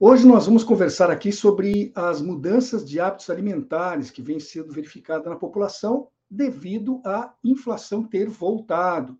[0.00, 5.26] Hoje nós vamos conversar aqui sobre as mudanças de hábitos alimentares que vêm sendo verificadas
[5.26, 9.18] na população devido à inflação ter voltado.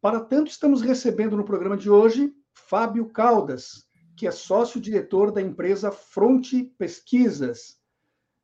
[0.00, 5.92] Para tanto, estamos recebendo no programa de hoje Fábio Caldas, que é sócio-diretor da empresa
[5.92, 7.78] Fronte Pesquisas.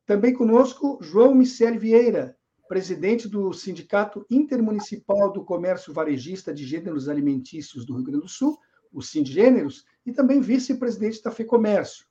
[0.06, 7.84] Também conosco João Michele Vieira, presidente do Sindicato Intermunicipal do Comércio Varejista de Gêneros Alimentícios
[7.84, 8.56] do Rio Grande do Sul,
[8.92, 12.06] o Sindgêneros, e também vice-presidente da FEComércio.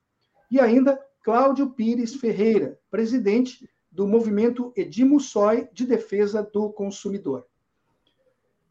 [0.51, 7.47] E ainda Cláudio Pires Ferreira, presidente do movimento Edimussoi de Defesa do Consumidor.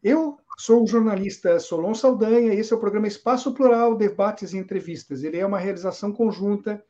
[0.03, 4.57] Eu sou o jornalista Solon Saldanha e esse é o programa Espaço Plural, Debates e
[4.57, 5.23] Entrevistas.
[5.23, 6.83] Ele é uma realização conjunta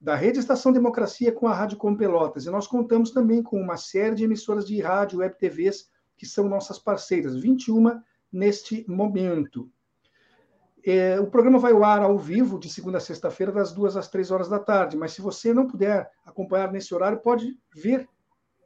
[0.00, 2.44] da Rede Estação Democracia com a Rádio Com Pelotas.
[2.44, 6.48] E nós contamos também com uma série de emissoras de rádio, web TVs, que são
[6.48, 9.70] nossas parceiras, 21 neste momento.
[10.90, 14.08] É, o programa vai ao ar ao vivo de segunda a sexta-feira, das duas às
[14.08, 14.96] três horas da tarde.
[14.96, 18.08] Mas se você não puder acompanhar nesse horário, pode ver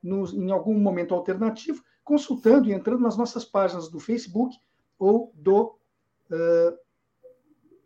[0.01, 4.57] no, em algum momento alternativo, consultando e entrando nas nossas páginas do Facebook
[5.01, 5.77] ou do
[6.31, 6.79] uh,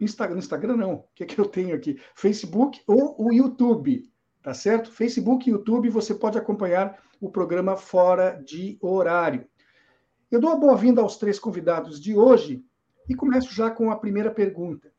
[0.03, 0.37] Instagram.
[0.37, 1.99] Instagram não, o que é que eu tenho aqui?
[2.15, 4.93] Facebook ou o YouTube, tá certo?
[4.93, 9.49] Facebook e YouTube você pode acompanhar o programa fora de horário.
[10.31, 12.63] Eu dou a boa-vinda aos três convidados de hoje
[13.09, 14.93] e começo já com a primeira pergunta.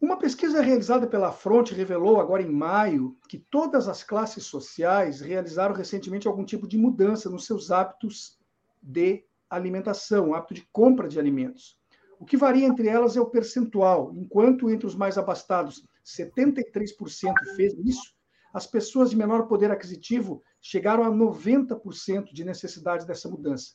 [0.00, 5.74] Uma pesquisa realizada pela Fronte revelou, agora em maio, que todas as classes sociais realizaram
[5.74, 8.38] recentemente algum tipo de mudança nos seus hábitos
[8.82, 11.78] de alimentação, hábito de compra de alimentos.
[12.18, 14.12] O que varia entre elas é o percentual.
[14.14, 18.14] Enquanto entre os mais abastados 73% fez isso,
[18.52, 23.72] as pessoas de menor poder aquisitivo chegaram a 90% de necessidade dessa mudança.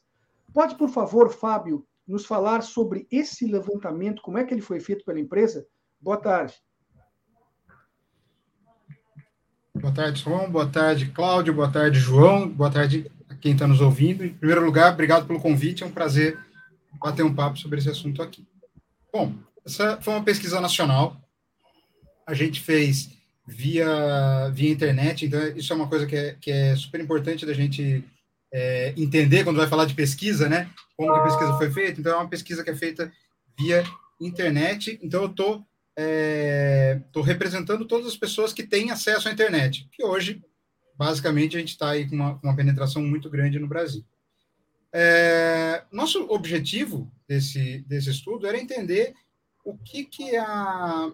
[0.54, 5.06] Pode, por favor, Fábio, nos falar sobre esse levantamento, como é que ele foi feito
[5.06, 5.66] pela empresa?
[6.02, 6.56] Boa tarde.
[9.76, 10.52] Boa tarde, João.
[10.52, 11.54] Boa tarde, Cláudio.
[11.54, 12.50] Boa tarde, João.
[12.50, 14.26] Boa tarde a quem está nos ouvindo.
[14.26, 15.84] Em primeiro lugar, obrigado pelo convite.
[15.84, 16.38] É um prazer
[17.00, 18.46] bater um papo sobre esse assunto aqui.
[19.14, 19.34] Bom,
[19.66, 21.16] essa foi uma pesquisa nacional.
[22.26, 23.12] A gente fez
[23.46, 27.54] via, via internet, então isso é uma coisa que é, que é super importante da
[27.54, 28.04] gente
[28.52, 30.70] é, entender quando vai falar de pesquisa, né?
[30.96, 32.00] Como que a pesquisa foi feita.
[32.00, 33.12] Então, é uma pesquisa que é feita
[33.58, 33.84] via
[34.20, 35.00] internet.
[35.02, 35.66] Então, eu estou
[36.02, 40.42] é, tô representando todas as pessoas que têm acesso à internet, que hoje,
[40.96, 44.06] basicamente, a gente está aí com uma, uma, penetração muito grande no Brasil.
[44.94, 49.14] É, nosso objetivo desse, desse estudo era entender
[49.66, 51.12] o que, que a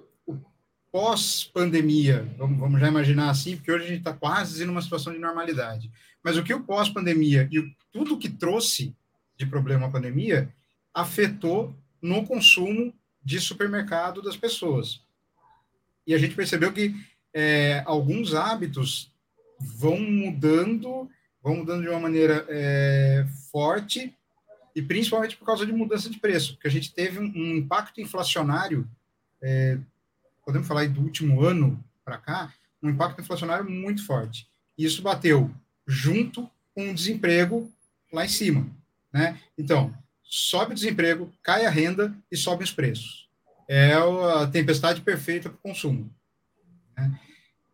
[0.92, 5.20] pós-pandemia, vamos, vamos já imaginar assim, porque hoje a gente está quase numa situação de
[5.20, 5.92] normalidade.
[6.26, 8.96] Mas o que o pós-pandemia e tudo que trouxe
[9.38, 10.52] de problema a pandemia
[10.92, 12.92] afetou no consumo
[13.24, 15.04] de supermercado das pessoas.
[16.08, 16.96] E a gente percebeu que
[17.32, 19.12] é, alguns hábitos
[19.60, 21.08] vão mudando,
[21.44, 24.12] vão mudando de uma maneira é, forte,
[24.76, 28.02] e principalmente por causa de mudança de preço, porque a gente teve um, um impacto
[28.02, 28.90] inflacionário,
[29.40, 29.78] é,
[30.44, 34.48] podemos falar do último ano para cá, um impacto inflacionário muito forte.
[34.76, 35.54] E isso bateu
[35.88, 37.72] junto com o desemprego
[38.12, 38.68] lá em cima.
[39.12, 39.40] Né?
[39.58, 43.28] Então, sobe o desemprego, cai a renda e sobe os preços.
[43.68, 46.10] É a tempestade perfeita para o consumo.
[46.98, 47.20] Né?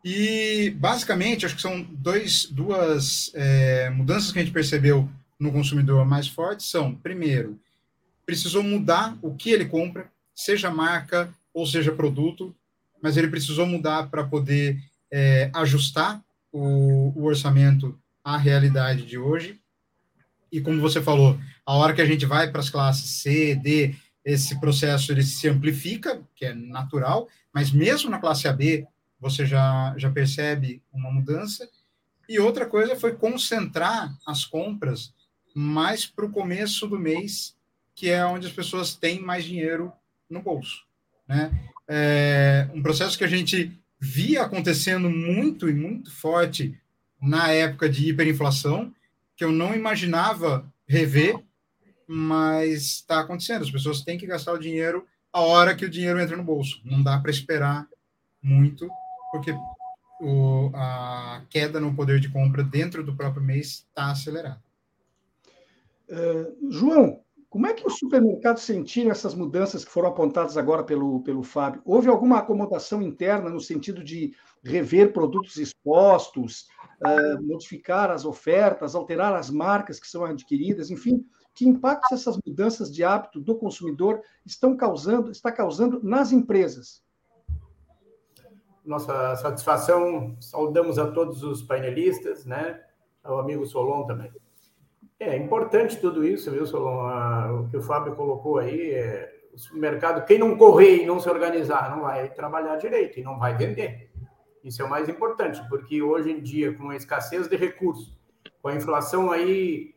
[0.03, 5.09] E, basicamente, acho que são dois, duas é, mudanças que a gente percebeu
[5.39, 7.59] no consumidor mais fortes são, primeiro,
[8.25, 12.55] precisou mudar o que ele compra, seja marca ou seja produto,
[13.01, 14.81] mas ele precisou mudar para poder
[15.11, 16.21] é, ajustar
[16.51, 19.59] o, o orçamento à realidade de hoje.
[20.51, 23.95] E como você falou, a hora que a gente vai para as classes C, D,
[24.23, 28.85] esse processo ele se amplifica, que é natural, mas mesmo na classe AB
[29.19, 31.69] você já, já percebe uma mudança.
[32.27, 35.13] E outra coisa foi concentrar as compras
[35.53, 37.55] mais para o começo do mês,
[37.93, 39.91] que é onde as pessoas têm mais dinheiro
[40.29, 40.85] no bolso.
[41.27, 41.51] Né?
[41.87, 46.75] É um processo que a gente via acontecendo muito e muito forte
[47.21, 48.91] na época de hiperinflação,
[49.35, 51.39] que eu não imaginava rever,
[52.07, 53.61] mas está acontecendo.
[53.61, 56.81] As pessoas têm que gastar o dinheiro a hora que o dinheiro entra no bolso.
[56.83, 57.87] Não dá para esperar
[58.41, 58.89] muito.
[59.31, 59.53] porque
[60.19, 64.61] o, a queda no poder de compra dentro do próprio mês está acelerada.
[66.09, 67.21] Uh, João,
[67.51, 71.81] como é que os supermercados sentiram essas mudanças que foram apontadas agora pelo, pelo Fábio?
[71.83, 74.33] Houve alguma acomodação interna no sentido de
[74.63, 76.69] rever produtos expostos,
[77.05, 82.89] uh, modificar as ofertas, alterar as marcas que são adquiridas, enfim, que impactos essas mudanças
[82.89, 87.03] de hábito do consumidor estão causando, está causando nas empresas?
[88.85, 92.81] Nossa satisfação, saudamos a todos os painelistas, né?
[93.21, 94.31] Ao amigo Solon também.
[95.21, 97.61] É importante tudo isso, viu, Solon?
[97.61, 99.31] O que o Fábio colocou aí, é,
[99.71, 103.37] o mercado, quem não correr e não se organizar, não vai trabalhar direito e não
[103.37, 104.09] vai vender.
[104.63, 108.17] Isso é o mais importante, porque hoje em dia, com a escassez de recursos,
[108.63, 109.93] com a inflação aí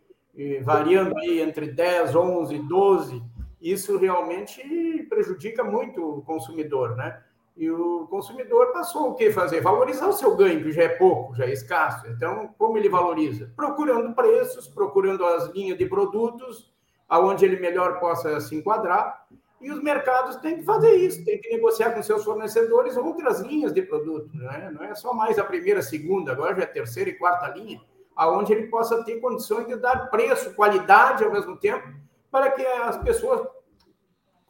[0.63, 3.23] variando aí entre 10, 11, 12,
[3.63, 7.23] isso realmente prejudica muito o consumidor, né?
[7.57, 9.61] E o consumidor passou o que fazer?
[9.61, 12.07] Valorizar o seu ganho, que já é pouco, já é escasso.
[12.09, 13.53] Então, como ele valoriza?
[13.55, 16.73] Procurando preços, procurando as linhas de produtos,
[17.09, 19.27] aonde ele melhor possa se enquadrar.
[19.61, 23.73] E os mercados têm que fazer isso, têm que negociar com seus fornecedores outras linhas
[23.73, 24.29] de produto.
[24.37, 24.71] Né?
[24.75, 27.81] Não é só mais a primeira, segunda, agora já é a terceira e quarta linha
[28.17, 31.89] aonde ele possa ter condições de dar preço, qualidade ao mesmo tempo,
[32.31, 33.47] para que as pessoas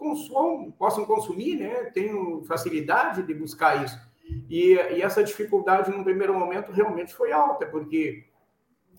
[0.04, 1.90] consumam, possam consumir, né?
[1.94, 3.98] tenham facilidade de buscar isso.
[4.48, 8.24] E, e essa dificuldade, no primeiro momento, realmente foi alta, porque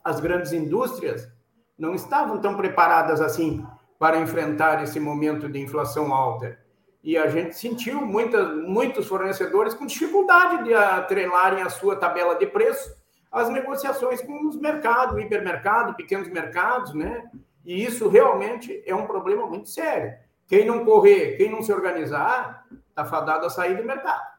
[0.04, 1.32] as grandes indústrias
[1.78, 3.66] não estavam tão preparadas assim
[3.98, 6.60] para enfrentar esse momento de inflação alta.
[7.04, 13.06] E a gente sentiu muitos fornecedores com dificuldade de atrelarem a sua tabela de preço
[13.36, 17.30] as negociações com os mercados, hipermercado, pequenos mercados, né?
[17.66, 20.14] E isso realmente é um problema muito sério.
[20.48, 24.36] Quem não correr, quem não se organizar, está fadado a sair do mercado.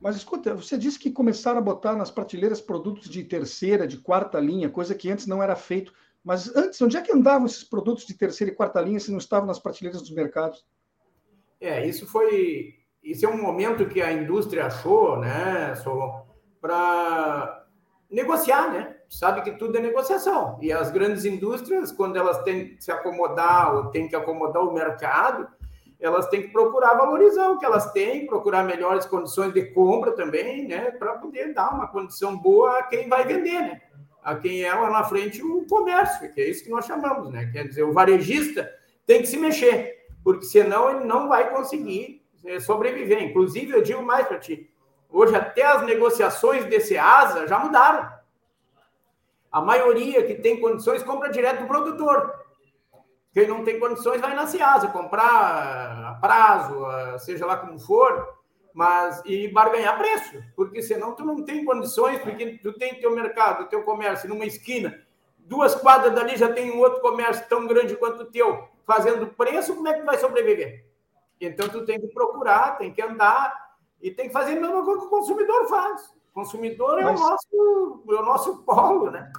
[0.00, 4.38] Mas escuta, você disse que começaram a botar nas prateleiras produtos de terceira, de quarta
[4.38, 5.94] linha, coisa que antes não era feito.
[6.22, 9.18] Mas antes, onde é que andavam esses produtos de terceira e quarta linha se não
[9.18, 10.64] estavam nas prateleiras dos mercados?
[11.60, 12.74] É, isso foi.
[13.02, 16.22] Isso é um momento que a indústria achou, né, Solon,
[16.60, 17.66] para
[18.10, 18.93] negociar, né?
[19.08, 20.58] Sabe que tudo é negociação.
[20.60, 24.72] E as grandes indústrias, quando elas têm que se acomodar ou têm que acomodar o
[24.72, 25.48] mercado,
[26.00, 30.66] elas têm que procurar valorizar o que elas têm, procurar melhores condições de compra também,
[30.66, 30.90] né?
[30.90, 33.80] Para poder dar uma condição boa a quem vai vender, né?
[34.22, 37.50] A quem é lá na frente o comércio, que é isso que nós chamamos, né?
[37.52, 38.70] Quer dizer, o varejista
[39.06, 43.22] tem que se mexer, porque senão ele não vai conseguir eh, sobreviver.
[43.22, 44.70] Inclusive, eu digo mais para ti,
[45.14, 48.10] Hoje, até as negociações desse asa já mudaram.
[49.54, 52.34] A maioria que tem condições compra direto do produtor.
[53.32, 56.84] Quem não tem condições vai na Ciasa comprar a prazo,
[57.20, 58.36] seja lá como for,
[58.72, 63.68] mas e barganhar preço, porque senão tu não tem condições, porque tu tem teu mercado,
[63.68, 65.00] teu comércio numa esquina,
[65.38, 69.76] duas quadras dali já tem um outro comércio tão grande quanto o teu, fazendo preço,
[69.76, 70.84] como é que vai sobreviver?
[71.40, 75.02] Então tu tem que procurar, tem que andar e tem que fazer a mesma coisa
[75.02, 76.12] que o consumidor faz.
[76.34, 79.30] Consumidor é, o, nosso, é o nosso polo, né?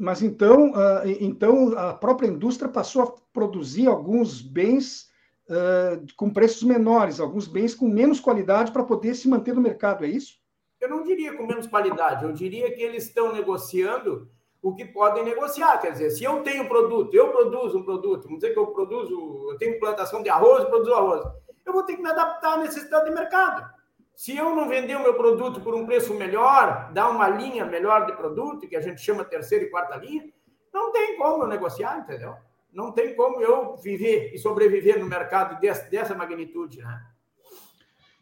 [0.00, 5.10] Mas então, uh, então a própria indústria passou a produzir alguns bens
[5.48, 10.04] uh, com preços menores, alguns bens com menos qualidade para poder se manter no mercado,
[10.04, 10.38] é isso?
[10.80, 14.28] Eu não diria com menos qualidade, eu diria que eles estão negociando
[14.62, 15.78] o que podem negociar.
[15.78, 19.50] Quer dizer, se eu tenho produto, eu produzo um produto, vamos dizer que eu produzo,
[19.50, 21.22] eu tenho plantação de arroz, produzo arroz,
[21.64, 23.75] eu vou ter que me adaptar à necessidade de mercado.
[24.16, 28.06] Se eu não vender o meu produto por um preço melhor, dar uma linha melhor
[28.06, 30.24] de produto, que a gente chama terceira e quarta linha,
[30.72, 32.34] não tem como eu negociar, entendeu?
[32.72, 37.02] Não tem como eu viver e sobreviver no mercado dessa, dessa magnitude, né?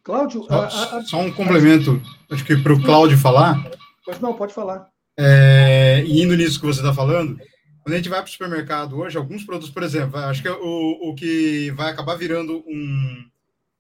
[0.03, 0.43] Cláudio...
[0.43, 1.03] Só, a, a...
[1.03, 3.65] só um complemento, acho que para o Cláudio falar...
[4.05, 4.91] Pois não, pode falar.
[5.17, 7.39] É, indo nisso que você está falando,
[7.85, 11.11] quando a gente vai para o supermercado hoje, alguns produtos, por exemplo, acho que o,
[11.11, 13.25] o que vai acabar virando um,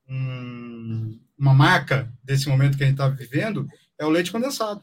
[0.08, 4.82] um uma marca desse momento que a gente está vivendo é o leite condensado.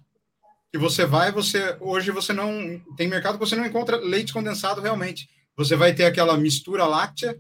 [0.72, 4.82] Que você vai, você hoje você não tem mercado que você não encontra leite condensado
[4.82, 5.30] realmente.
[5.56, 7.40] Você vai ter aquela mistura láctea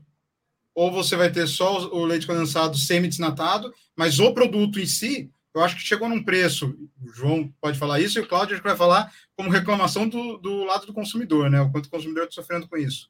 [0.73, 5.61] ou você vai ter só o leite condensado semi-desnatado, mas o produto em si, eu
[5.63, 9.11] acho que chegou num preço, o João pode falar isso, e o Cláudio vai falar
[9.35, 11.59] como reclamação do, do lado do consumidor, né?
[11.59, 13.09] O quanto o consumidor está sofrendo com isso.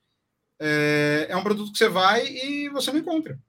[0.59, 3.39] É, é um produto que você vai e você não encontra.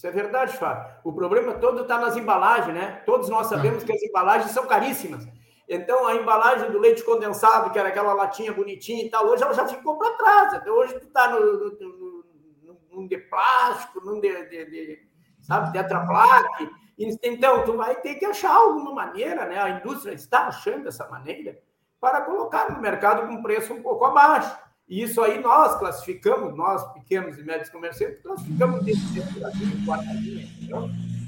[0.00, 0.94] Isso é verdade, Fábio.
[1.04, 3.02] O problema todo está nas embalagens, né?
[3.04, 5.28] Todos nós sabemos que as embalagens são caríssimas.
[5.68, 9.52] Então, a embalagem do leite condensado, que era aquela latinha bonitinha e tal, hoje ela
[9.52, 10.54] já ficou para trás.
[10.54, 14.98] Então, hoje tu está no, no, no, num de plástico, num de, de, de,
[15.42, 15.70] sabe?
[15.70, 16.70] Tetra Pak.
[16.98, 19.60] Então, tu vai ter que achar alguma maneira, né?
[19.60, 21.58] A indústria está achando essa maneira
[22.00, 24.58] para colocar no mercado com preço um pouco abaixo.
[24.90, 28.92] E isso aí nós classificamos, nós pequenos e médios comerciantes, classificamos de?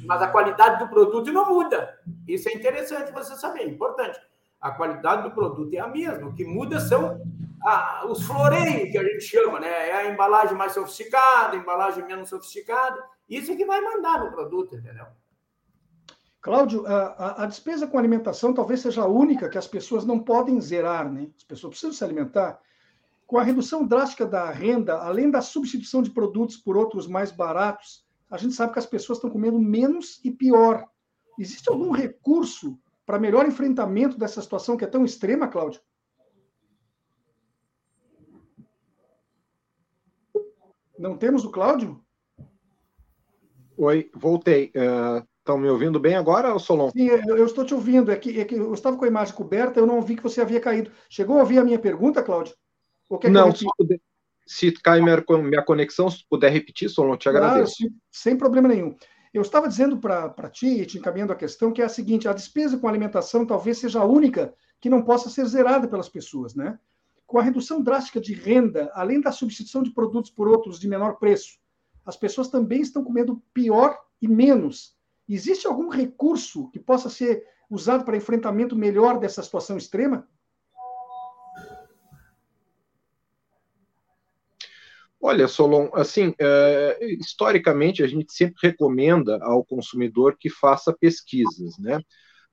[0.05, 1.97] Mas a qualidade do produto não muda.
[2.27, 4.19] Isso é interessante você saber, é importante.
[4.61, 6.27] A qualidade do produto é a mesma.
[6.29, 7.23] O que muda são
[7.65, 9.91] a, os floreios, que a gente chama, né?
[9.91, 13.01] É a embalagem mais sofisticada, a embalagem menos sofisticada.
[13.29, 15.07] Isso é que vai mandar no produto, entendeu?
[16.41, 20.61] Cláudio, a, a, despesa com alimentação talvez seja a única que as pessoas não podem
[20.61, 21.29] zerar, né?
[21.37, 22.61] As pessoas precisam se alimentar.
[23.33, 28.05] Com a redução drástica da renda, além da substituição de produtos por outros mais baratos,
[28.31, 30.87] a gente sabe que as pessoas estão comendo menos e pior.
[31.39, 35.81] Existe algum recurso para melhor enfrentamento dessa situação que é tão extrema, Cláudio?
[40.99, 42.05] Não temos o Cláudio?
[43.79, 44.71] Oi, voltei.
[45.39, 46.91] Estão uh, me ouvindo bem agora, Solon?
[46.91, 48.13] Sim, eu, eu, estou te ouvindo.
[48.13, 50.43] É que, é que eu estava com a imagem coberta, eu não ouvi que você
[50.43, 50.91] havia caído.
[51.09, 52.55] Chegou a ouvir a minha pergunta, Cláudio?
[53.31, 54.01] Não, se, puder,
[54.47, 57.77] se cai minha, minha conexão, se puder repetir, Solon, te agradeço.
[57.79, 58.97] Claro, sem problema nenhum.
[59.33, 62.79] Eu estava dizendo para ti, te encaminhando a questão, que é a seguinte: a despesa
[62.79, 66.79] com alimentação talvez seja a única que não possa ser zerada pelas pessoas, né?
[67.27, 71.19] Com a redução drástica de renda, além da substituição de produtos por outros de menor
[71.19, 71.59] preço,
[72.05, 74.95] as pessoas também estão comendo pior e menos.
[75.27, 80.29] Existe algum recurso que possa ser usado para enfrentamento melhor dessa situação extrema?
[85.33, 92.03] Olha, Solon, assim, é, historicamente a gente sempre recomenda ao consumidor que faça pesquisas, né?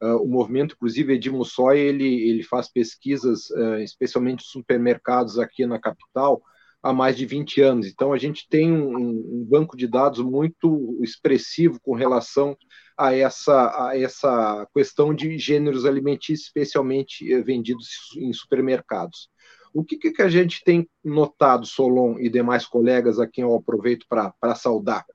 [0.02, 5.78] Uh, o movimento, inclusive, Edmo Soy, ele, ele faz pesquisas, uh, especialmente supermercados aqui na
[5.78, 6.42] capital,
[6.82, 7.86] há mais de 20 anos.
[7.86, 12.56] Então, a gente tem um, um banco de dados muito expressivo com relação
[12.98, 19.30] a essa, a essa questão de gêneros alimentícios, especialmente vendidos em supermercados.
[19.74, 24.06] O que, que a gente tem notado, Solon e demais colegas a quem eu aproveito
[24.10, 25.06] para saudar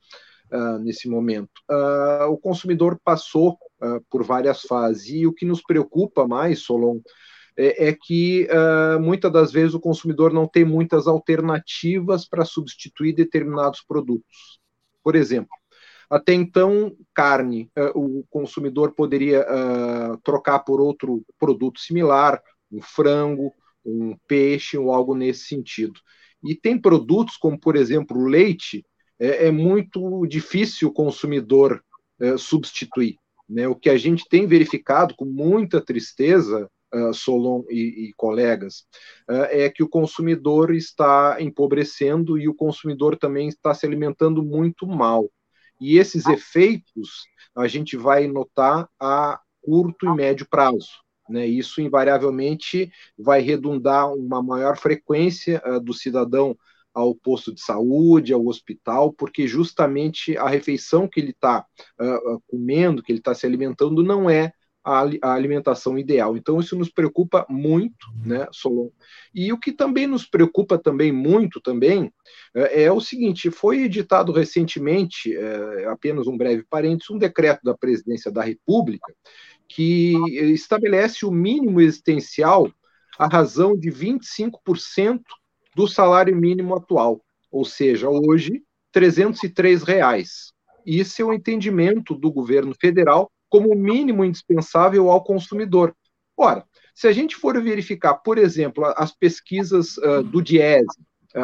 [0.52, 1.50] uh, nesse momento?
[1.70, 7.00] Uh, o consumidor passou uh, por várias fases e o que nos preocupa mais, Solon,
[7.56, 8.48] é, é que
[9.00, 14.58] muitas das vezes o consumidor não tem muitas alternativas para substituir determinados produtos.
[15.04, 15.56] Por exemplo,
[16.10, 19.46] até então, carne, o consumidor poderia
[20.24, 22.42] trocar por outro produto similar,
[22.72, 23.52] um frango,
[23.84, 26.00] um peixe ou algo nesse sentido.
[26.42, 28.84] E tem produtos como, por exemplo, o leite,
[29.18, 31.82] é, é muito difícil o consumidor
[32.20, 33.16] é, substituir.
[33.48, 33.68] Né?
[33.68, 38.86] O que a gente tem verificado com muita tristeza, uh, Solon e, e colegas,
[39.28, 44.86] uh, é que o consumidor está empobrecendo e o consumidor também está se alimentando muito
[44.86, 45.30] mal.
[45.80, 51.03] E esses efeitos a gente vai notar a curto e médio prazo.
[51.28, 51.46] Né?
[51.46, 56.56] Isso invariavelmente vai redundar uma maior frequência uh, do cidadão
[56.92, 61.66] ao posto de saúde, ao hospital, porque justamente a refeição que ele está
[62.00, 64.52] uh, comendo, que ele está se alimentando, não é
[64.84, 66.36] a, a, alimentação ideal.
[66.36, 68.90] Então isso nos preocupa muito, né, Solon?
[69.34, 72.12] E o que também nos preocupa também muito também
[72.54, 77.74] é, é o seguinte: foi editado recentemente, é, apenas um breve parênteses, um decreto da
[77.74, 79.12] Presidência da República
[79.68, 80.14] que
[80.52, 82.70] estabelece o mínimo existencial
[83.18, 85.20] à razão de 25%
[85.74, 90.52] do salário mínimo atual, ou seja, hoje 303 reais.
[90.86, 95.94] Isso é o entendimento do governo federal como o mínimo indispensável ao consumidor.
[96.36, 100.86] Ora, se a gente for verificar, por exemplo, as pesquisas uh, do Diese,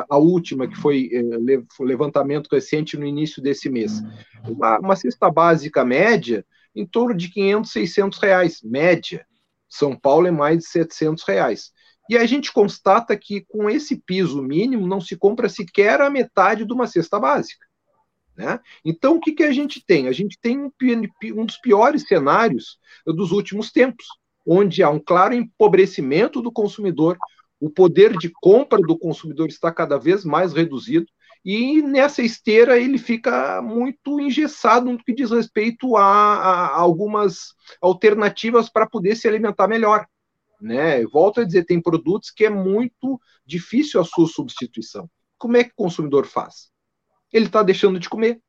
[0.09, 4.03] a última, que foi uh, levantamento recente no início desse mês,
[4.49, 9.27] uma, uma cesta básica média em torno de 500, 600 reais, média.
[9.69, 11.73] São Paulo é mais de 700 reais.
[12.09, 16.65] E a gente constata que com esse piso mínimo não se compra sequer a metade
[16.65, 17.65] de uma cesta básica.
[18.37, 18.59] Né?
[18.85, 20.09] Então, o que, que a gente tem?
[20.09, 20.73] A gente tem um,
[21.37, 24.07] um dos piores cenários dos últimos tempos,
[24.47, 27.17] onde há um claro empobrecimento do consumidor,
[27.61, 31.07] o poder de compra do consumidor está cada vez mais reduzido,
[31.45, 38.69] e nessa esteira ele fica muito engessado no que diz respeito a, a algumas alternativas
[38.69, 40.07] para poder se alimentar melhor.
[40.61, 41.03] Né?
[41.07, 45.09] Volto a dizer, tem produtos que é muito difícil a sua substituição.
[45.39, 46.71] Como é que o consumidor faz?
[47.33, 48.41] Ele está deixando de comer.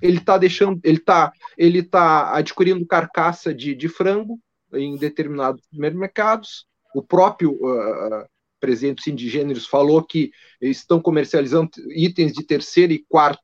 [0.00, 4.40] Ele está deixando, ele está, ele tá adquirindo carcaça de, de frango
[4.72, 6.66] em determinados mercados.
[6.94, 8.26] O próprio uh,
[8.62, 13.42] presidente do falou que estão comercializando itens de terceira e quarta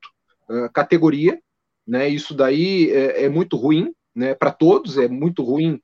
[0.49, 1.37] uh, categoria,
[1.85, 2.07] né?
[2.07, 4.33] Isso daí é, é muito ruim, né?
[4.33, 5.81] Para todos é muito ruim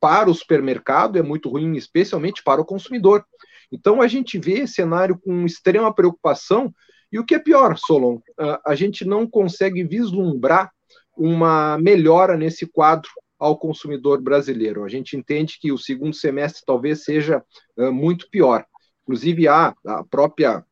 [0.00, 3.24] para o supermercado, é muito ruim, especialmente para o consumidor.
[3.70, 6.74] Então a gente vê esse cenário com extrema preocupação.
[7.12, 8.18] E o que é pior, Solon,
[8.66, 10.72] a gente não consegue vislumbrar
[11.16, 14.84] uma melhora nesse quadro ao consumidor brasileiro.
[14.84, 17.44] A gente entende que o segundo semestre talvez seja
[17.76, 18.64] uh, muito pior.
[19.02, 20.64] Inclusive, a, a própria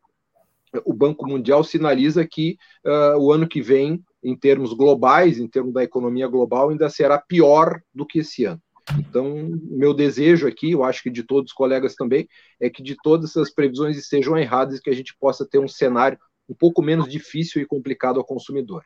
[0.84, 5.74] o Banco Mundial sinaliza que uh, o ano que vem, em termos globais, em termos
[5.74, 8.60] da economia global, ainda será pior do que esse ano.
[8.98, 12.28] Então, meu desejo aqui, eu acho que de todos os colegas também,
[12.58, 15.68] é que de todas essas previsões estejam erradas e que a gente possa ter um
[15.68, 18.84] cenário um pouco menos difícil e complicado ao consumidor.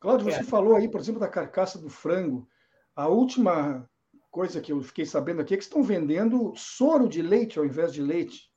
[0.00, 0.44] Cláudio, você é.
[0.44, 2.48] falou aí, por exemplo, da carcaça do frango.
[2.94, 3.88] A última
[4.30, 7.92] coisa que eu fiquei sabendo aqui é que estão vendendo soro de leite ao invés
[7.92, 8.50] de leite.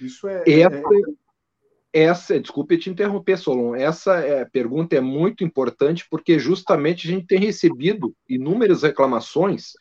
[0.00, 0.44] Isso é.
[0.46, 2.02] Essa, é...
[2.02, 3.74] essa desculpe te interromper, Solon.
[3.74, 9.72] Essa é, pergunta é muito importante porque justamente a gente tem recebido inúmeras reclamações.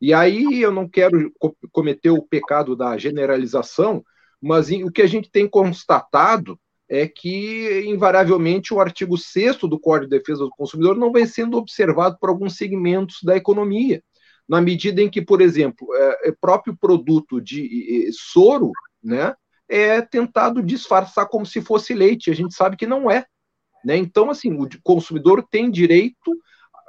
[0.00, 1.32] E aí eu não quero
[1.72, 4.04] cometer o pecado da generalização,
[4.40, 10.10] mas o que a gente tem constatado é que, invariavelmente, o artigo 6 do Código
[10.10, 14.02] de Defesa do Consumidor não vem sendo observado por alguns segmentos da economia.
[14.48, 18.72] Na medida em que, por exemplo, é, é próprio produto de soro
[19.04, 19.34] né,
[19.68, 22.30] é tentado disfarçar como se fosse leite.
[22.30, 23.26] A gente sabe que não é.
[23.84, 23.96] Né?
[23.98, 26.34] Então, assim, o consumidor tem direito,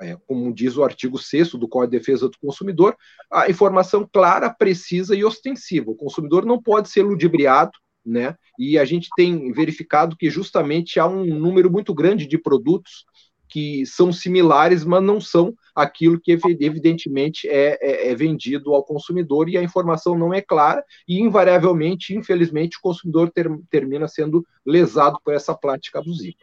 [0.02, 2.96] é, como diz o artigo 6 do Código de Defesa do Consumidor,
[3.30, 5.92] a informação clara, precisa e ostensiva.
[5.92, 7.72] O consumidor não pode ser ludibriado
[8.10, 8.36] né?
[8.58, 13.06] E a gente tem verificado que justamente há um número muito grande de produtos
[13.50, 19.50] que são similares, mas não são aquilo que evidentemente é, é, é, vendido ao consumidor
[19.50, 25.20] e a informação não é clara e invariavelmente, infelizmente, o consumidor ter, termina sendo lesado
[25.24, 26.38] por essa prática abusiva.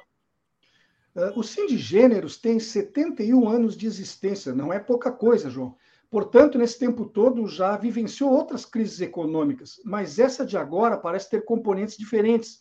[1.15, 5.77] Uh, o Sindgêneros tem 71 anos de existência, não é pouca coisa, João.
[6.11, 11.45] Portanto, nesse tempo todo já vivenciou outras crises econômicas, mas essa de agora parece ter
[11.45, 12.61] componentes diferentes.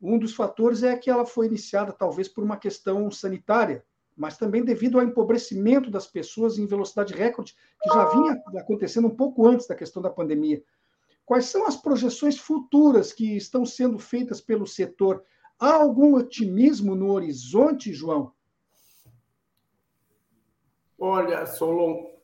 [0.00, 3.84] Um dos fatores é que ela foi iniciada talvez por uma questão sanitária,
[4.16, 9.14] mas também devido ao empobrecimento das pessoas em velocidade recorde, que já vinha acontecendo um
[9.14, 10.62] pouco antes da questão da pandemia.
[11.24, 15.22] Quais são as projeções futuras que estão sendo feitas pelo setor?
[15.60, 18.32] Há algum otimismo no horizonte, João?
[20.98, 22.17] Olha, Solon,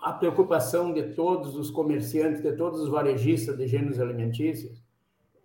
[0.00, 4.80] a preocupação de todos os comerciantes, de todos os varejistas de gêneros alimentícios,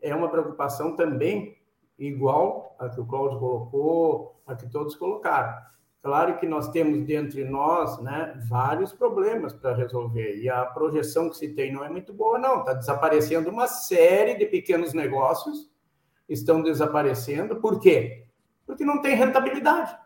[0.01, 1.57] é uma preocupação também
[1.97, 5.53] igual a que o Cláudio colocou, a que todos colocaram.
[6.01, 11.37] Claro que nós temos dentre nós né, vários problemas para resolver, e a projeção que
[11.37, 12.59] se tem não é muito boa, não.
[12.59, 15.71] Está desaparecendo uma série de pequenos negócios,
[16.27, 17.55] estão desaparecendo.
[17.55, 18.25] Por quê?
[18.65, 19.97] Porque não tem rentabilidade.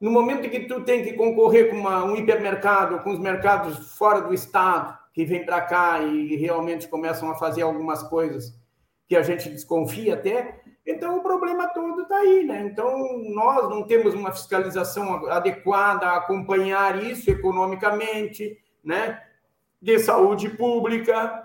[0.00, 4.22] No momento que tu tem que concorrer com uma, um hipermercado, com os mercados fora
[4.22, 8.58] do estado, que vem para cá e realmente começam a fazer algumas coisas
[9.06, 12.62] que a gente desconfia até, então o problema todo está aí, né?
[12.62, 19.22] Então nós não temos uma fiscalização adequada a acompanhar isso economicamente, né?
[19.82, 21.44] De saúde pública,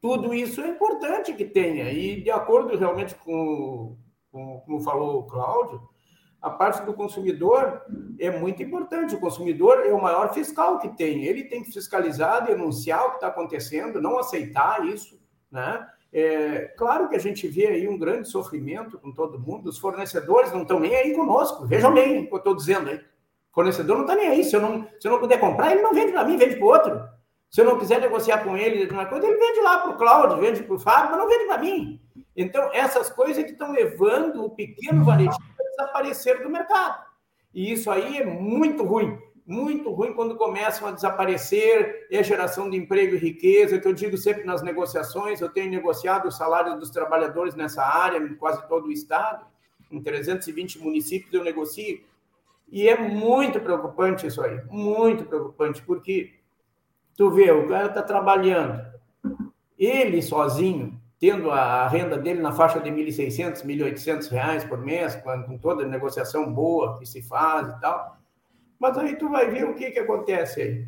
[0.00, 1.90] tudo isso é importante que tenha.
[1.90, 3.96] E de acordo realmente com,
[4.30, 5.80] com como falou o Cláudio,
[6.40, 7.82] a parte do consumidor
[8.18, 9.14] é muito importante.
[9.14, 11.24] O consumidor é o maior fiscal que tem.
[11.24, 15.20] Ele tem que fiscalizar, denunciar o que está acontecendo, não aceitar isso,
[15.50, 15.86] né?
[16.12, 19.68] É, claro que a gente vê aí um grande sofrimento com todo mundo.
[19.68, 21.66] Os fornecedores não estão nem aí conosco.
[21.66, 22.96] Vejam bem o que eu estou dizendo aí.
[22.96, 24.44] O fornecedor não está nem aí.
[24.44, 26.66] Se eu não, se eu não puder comprar, ele não vende para mim, vende para
[26.66, 27.16] outro.
[27.50, 30.38] Se eu não quiser negociar com ele uma coisa, ele vende lá para o Cláudio,
[30.38, 32.00] vende para o Fábio, mas não vende para mim.
[32.36, 37.04] Então, essas coisas que estão levando o pequeno varejista desaparecer do mercado.
[37.54, 42.76] E isso aí é muito ruim, muito ruim quando começam a desaparecer, é geração de
[42.76, 46.90] emprego e riqueza, que eu digo sempre nas negociações, eu tenho negociado os salários dos
[46.90, 49.46] trabalhadores nessa área, em quase todo o estado,
[49.90, 52.02] em 320 municípios eu negocio,
[52.70, 56.34] e é muito preocupante isso aí, muito preocupante, porque
[57.16, 58.84] tu vê, o cara está trabalhando,
[59.78, 65.16] ele sozinho, tendo a renda dele na faixa de R$ 1.600, R$ 1.800 por mês,
[65.16, 68.18] com toda a negociação boa que se faz e tal.
[68.78, 70.86] Mas aí tu vai ver o que, que acontece aí.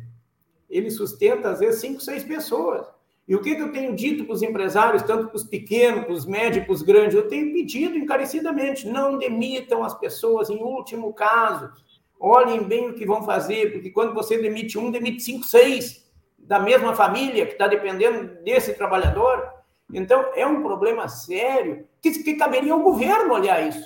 [0.69, 2.85] Ele sustenta, às vezes, cinco, seis pessoas.
[3.27, 6.13] E o que, que eu tenho dito para os empresários, tanto para os pequenos, para
[6.13, 7.15] os médios, para os grandes?
[7.15, 11.71] Eu tenho pedido encarecidamente, não demitam as pessoas em último caso.
[12.19, 16.59] Olhem bem o que vão fazer, porque quando você demite um, demite cinco, seis da
[16.59, 19.58] mesma família que está dependendo desse trabalhador.
[19.93, 23.85] Então, é um problema sério que, que caberia ao governo olhar isso.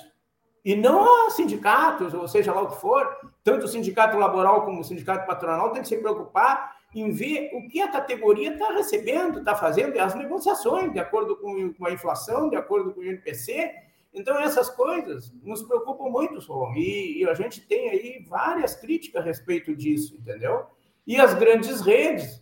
[0.64, 3.06] E não a sindicatos, ou seja lá o que for,
[3.42, 7.68] tanto o sindicato laboral como o sindicato patronal tem que se preocupar em ver o
[7.68, 12.56] que a categoria está recebendo, está fazendo, as negociações, de acordo com a inflação, de
[12.56, 13.74] acordo com o INPC.
[14.12, 16.38] Então, essas coisas nos preocupam muito,
[16.76, 20.66] e, e a gente tem aí várias críticas a respeito disso, entendeu?
[21.06, 22.40] E as grandes redes,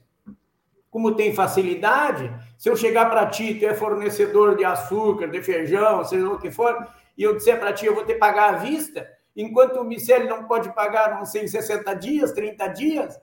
[0.92, 6.04] como tem facilidade, se eu chegar para ti, tu é fornecedor de açúcar, de feijão,
[6.04, 8.58] seja o que for, e eu disser para ti, eu vou ter que pagar à
[8.58, 13.20] vista, enquanto o Miceli não pode pagar, não sei, 60 dias, 30 dias, o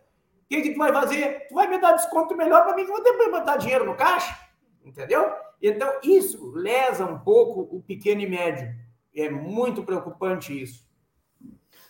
[0.49, 1.45] que, que tu vai fazer?
[1.47, 3.85] Tu vai me dar desconto melhor para mim, que eu vou ter que botar dinheiro
[3.85, 4.35] no caixa,
[4.83, 5.31] entendeu?
[5.61, 8.67] Então, isso lesa um pouco o pequeno e médio.
[9.15, 10.88] É muito preocupante isso.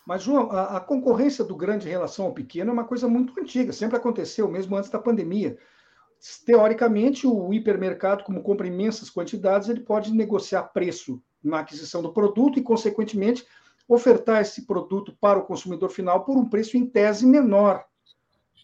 [0.10, 3.40] Mas, João, a, a, concorrência do grande em relação ao pequeno é uma coisa muito
[3.40, 5.56] antiga, sempre aconteceu, mesmo antes da pandemia.
[6.48, 12.58] Teoricamente, o hipermercado, como compra imensas quantidades, ele pode negociar preço na aquisição do produto
[12.58, 13.46] e, consequentemente,
[13.88, 17.86] ofertar esse produto para o consumidor final por um preço em tese menor.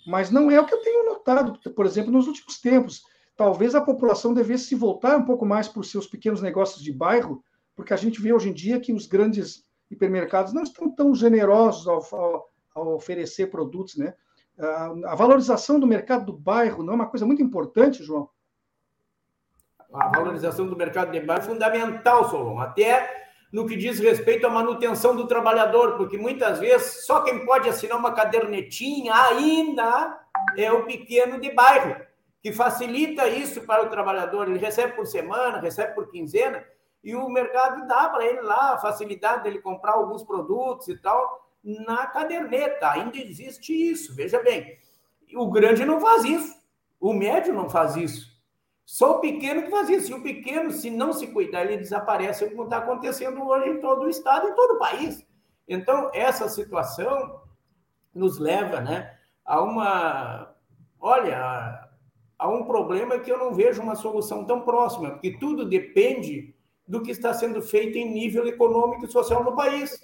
[0.08, 3.04] Mas não é o que eu tenho notado, por exemplo, nos últimos tempos
[3.38, 6.92] talvez a população devesse se voltar um pouco mais para os seus pequenos negócios de
[6.92, 7.44] bairro,
[7.76, 11.88] porque a gente vê hoje em dia que os grandes hipermercados não estão tão generosos
[11.88, 14.14] ao, ao, ao oferecer produtos, né?
[14.58, 18.30] A valorização do mercado do bairro não é uma coisa muito importante, João?
[19.94, 24.50] A valorização do mercado de bairro é fundamental, Solon, até no que diz respeito à
[24.50, 30.20] manutenção do trabalhador, porque muitas vezes só quem pode assinar uma cadernetinha ainda
[30.58, 31.96] é o pequeno de bairro
[32.42, 34.48] que facilita isso para o trabalhador.
[34.48, 36.64] Ele recebe por semana, recebe por quinzena,
[37.06, 41.48] e o mercado dá para ele lá a facilidade dele comprar alguns produtos e tal
[41.64, 42.90] na caderneta.
[42.90, 44.80] Ainda existe isso, veja bem.
[45.36, 46.56] O grande não faz isso,
[47.00, 48.36] o médio não faz isso.
[48.84, 50.12] Só o pequeno que faz isso.
[50.12, 54.04] E o pequeno, se não se cuidar, ele desaparece, como está acontecendo hoje em todo
[54.04, 55.24] o estado, em todo o país.
[55.68, 57.40] Então, essa situação
[58.14, 60.56] nos leva né, a uma.
[61.00, 61.88] Olha,
[62.38, 66.55] há um problema que eu não vejo uma solução tão próxima, porque tudo depende
[66.88, 70.00] do que está sendo feito em nível econômico e social no país.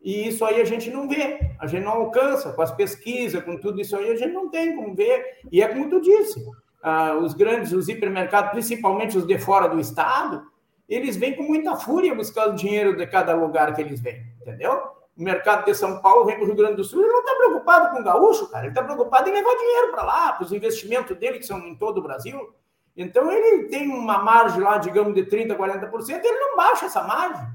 [0.00, 3.56] E isso aí a gente não vê, a gente não alcança com as pesquisas, com
[3.56, 5.40] tudo isso aí, a gente não tem como ver.
[5.50, 6.44] E é como tu disse,
[6.82, 10.46] ah, os grandes, os hipermercados, principalmente os de fora do estado,
[10.88, 14.98] eles vêm com muita fúria buscando dinheiro de cada lugar que eles vêm, entendeu?
[15.18, 17.34] o mercado de São Paulo vem para o Rio Grande do Sul, ele não está
[17.34, 18.64] preocupado com o gaúcho, cara.
[18.64, 21.74] Ele está preocupado em levar dinheiro para lá, para os investimentos dele, que são em
[21.74, 22.54] todo o Brasil.
[22.98, 27.46] Então, ele tem uma margem lá, digamos, de 30%, 40%, ele não baixa essa margem.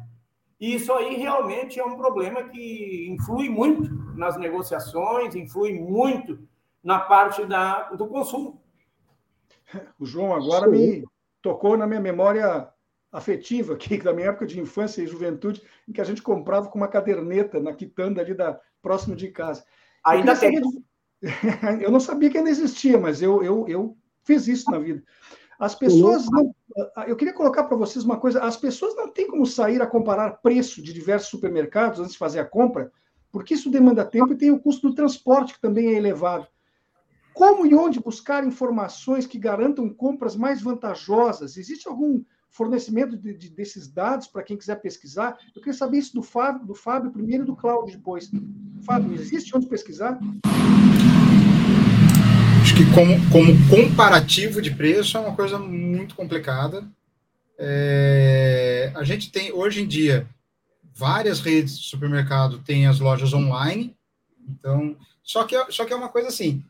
[0.58, 6.40] E isso aí realmente é um problema que influi muito nas negociações, influi muito
[6.82, 8.64] na parte da, do consumo.
[10.00, 10.72] O João agora Sim.
[10.72, 11.04] me
[11.42, 12.70] tocou na minha memória
[13.12, 16.78] afetiva aqui, da minha época de infância e juventude, em que a gente comprava com
[16.78, 19.66] uma caderneta na quitanda ali da próximo de casa.
[20.06, 20.62] Ainda tem.
[21.82, 25.04] Eu não sabia que ainda existia, mas eu, eu, eu fiz isso na vida.
[25.60, 26.54] As pessoas não.
[27.08, 30.42] Eu queria colocar para vocês uma coisa: as pessoas não têm como sair a comparar
[30.42, 32.92] preço de diversos supermercados antes de fazer a compra,
[33.32, 36.48] porque isso demanda tempo e tem o custo do transporte, que também é elevado.
[37.34, 41.58] Como e onde buscar informações que garantam compras mais vantajosas?
[41.58, 45.38] Existe algum fornecimento de, de, desses dados para quem quiser pesquisar.
[45.56, 48.30] Eu queria saber isso do Fábio, do Fábio primeiro e do Cláudio depois.
[48.86, 50.20] Fábio, existe onde pesquisar?
[52.74, 56.84] Acho que como, como comparativo de preço é uma coisa muito complicada.
[57.56, 60.28] É, a gente tem, hoje em dia,
[60.92, 63.96] várias redes de supermercado têm as lojas online,
[64.50, 66.64] então, só que, é, só que é uma coisa assim,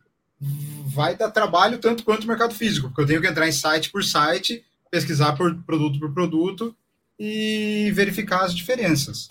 [0.88, 3.89] vai dar trabalho tanto quanto o mercado físico, porque eu tenho que entrar em site
[3.89, 4.62] por site,
[4.92, 6.76] pesquisar por produto por produto
[7.18, 9.30] e verificar as diferenças,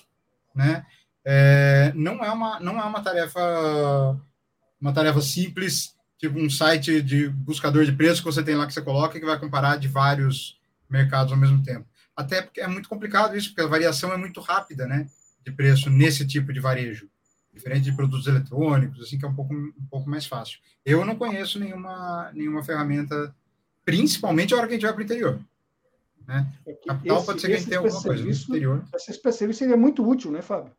[0.55, 0.87] né?
[1.23, 4.19] É, não é uma não é uma tarefa
[4.81, 8.73] uma tarefa simples, tipo um site de buscador de preço que você tem lá que
[8.73, 10.57] você coloca que vai comparar de vários
[10.89, 11.85] mercados ao mesmo tempo.
[12.17, 15.09] Até porque é muito complicado isso, porque a variação é muito rápida, né?
[15.45, 17.09] De preço nesse tipo de varejo,
[17.53, 20.61] diferente de produtos eletrônicos, assim que é um pouco um pouco mais fácil.
[20.87, 23.35] Eu não conheço nenhuma nenhuma ferramenta,
[23.85, 25.41] principalmente a hora que a gente vai para o interior.
[26.25, 26.47] Né?
[26.65, 28.85] É Capital esse, pode ser que a gente tenha alguma coisa no exterior.
[28.95, 30.71] Esse especialista seria muito útil, né, Fábio?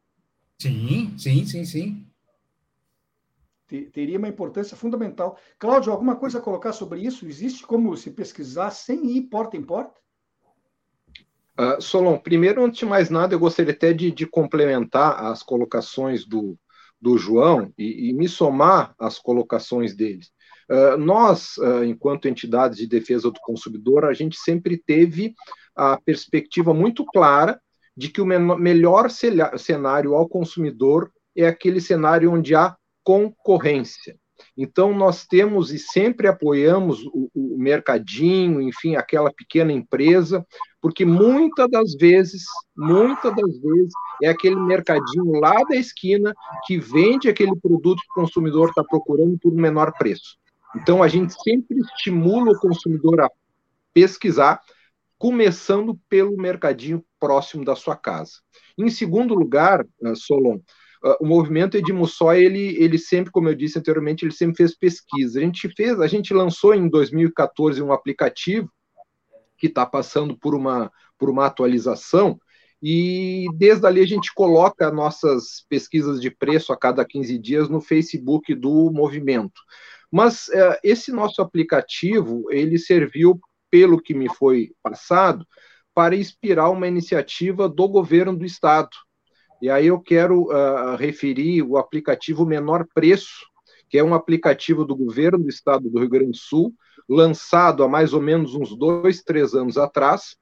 [0.57, 2.07] Sim, sim, sim, sim.
[3.81, 5.37] Teria uma importância fundamental.
[5.57, 7.25] Cláudio, alguma coisa a colocar sobre isso?
[7.25, 9.99] Existe como se pesquisar sem ir porta em porta?
[11.59, 16.25] Uh, Solon, primeiro, antes de mais nada, eu gostaria até de, de complementar as colocações
[16.25, 16.57] do,
[16.99, 20.31] do João e, e me somar às colocações deles.
[20.69, 25.33] Ah, nós, uh, enquanto entidades de defesa do consumidor, a gente sempre teve
[25.75, 27.59] a perspectiva muito clara
[27.95, 34.17] de que o melhor cenário ao consumidor é aquele cenário onde há concorrência.
[34.57, 40.45] Então, nós temos e sempre apoiamos o, o, mercadinho, enfim, aquela pequena empresa,
[40.81, 42.43] porque muitas das vezes,
[42.75, 46.33] muitas das vezes, é aquele mercadinho lá da esquina
[46.65, 50.37] que vende aquele produto que o consumidor está procurando por um menor preço.
[50.75, 53.29] Então, a gente sempre estimula o consumidor a
[53.93, 54.61] pesquisar,
[55.17, 58.33] começando pelo mercadinho próximo da sua casa.
[58.77, 60.59] Em segundo lugar, eh, Solon,
[61.03, 65.39] uh, o movimento Edmussói, ele, ele sempre, como eu disse anteriormente, ele sempre fez pesquisa.
[65.39, 68.71] A gente fez, a gente lançou em 2014 um aplicativo
[69.57, 72.39] que está passando por uma, por uma atualização,
[72.81, 77.79] e desde ali a gente coloca nossas pesquisas de preço a cada 15 dias no
[77.79, 79.61] Facebook do movimento.
[80.11, 83.39] Mas uh, esse nosso aplicativo, ele serviu,
[83.71, 85.45] pelo que me foi passado,
[85.93, 88.89] para inspirar uma iniciativa do governo do estado,
[89.63, 93.45] e aí eu quero uh, referir o aplicativo Menor Preço,
[93.87, 96.73] que é um aplicativo do governo do estado do Rio Grande do Sul,
[97.07, 100.35] lançado há mais ou menos uns dois, três anos atrás,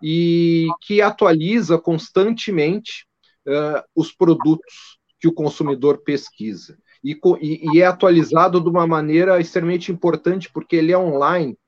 [0.00, 3.08] e que atualiza constantemente
[3.44, 6.78] uh, os produtos que o consumidor pesquisa.
[7.02, 11.58] E, e, e, é atualizado de uma maneira extremamente importante, porque ele é online,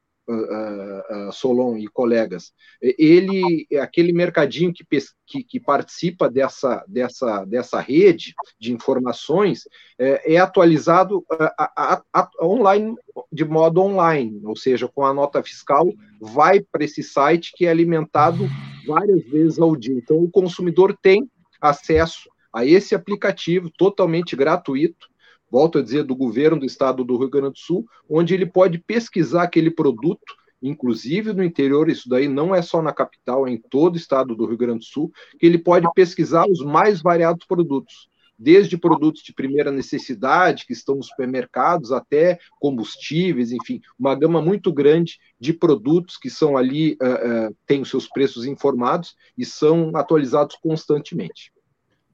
[1.33, 4.85] Solon e colegas, ele, aquele mercadinho que,
[5.27, 9.63] que, que, participa dessa, dessa, dessa rede de informações,
[9.99, 12.95] é, é atualizado a, a, a, online,
[13.33, 15.89] de modo online, ou seja, com a nota fiscal,
[16.21, 18.49] vai para esse site que é alimentado
[18.87, 19.95] várias vezes ao dia.
[19.95, 21.29] Então, o consumidor tem
[21.61, 25.12] acesso a esse aplicativo totalmente gratuito,
[25.53, 28.79] volto a dizer, do governo do estado do Rio Grande do Sul, onde ele pode
[28.79, 33.59] pesquisar aquele produto, inclusive no interior, isso daí não é só na capital, é em
[33.59, 37.45] todo o estado do Rio Grande do Sul, que ele pode pesquisar os mais variados
[37.47, 44.41] produtos, desde produtos de primeira necessidade, que estão nos supermercados, até combustíveis, enfim, uma gama
[44.41, 49.45] muito grande de produtos que são ali, uh, uh, têm os seus preços informados e
[49.45, 51.53] são atualizados constantemente.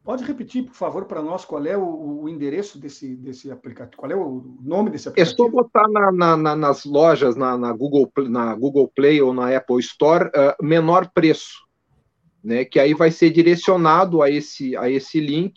[0.08, 3.98] Pode repetir, por favor, para nós qual é o, o, endereço desse, desse aplicativo?
[3.98, 5.34] Qual é o nome desse aplicativo?
[5.34, 9.54] É só botar na, na, na, nas lojas, na, Google, na Google Play ou na
[9.54, 11.58] Apple Store, uh, menor preço,
[12.42, 12.64] né?
[12.64, 15.52] Que aí vai ser direcionado a esse, a esse link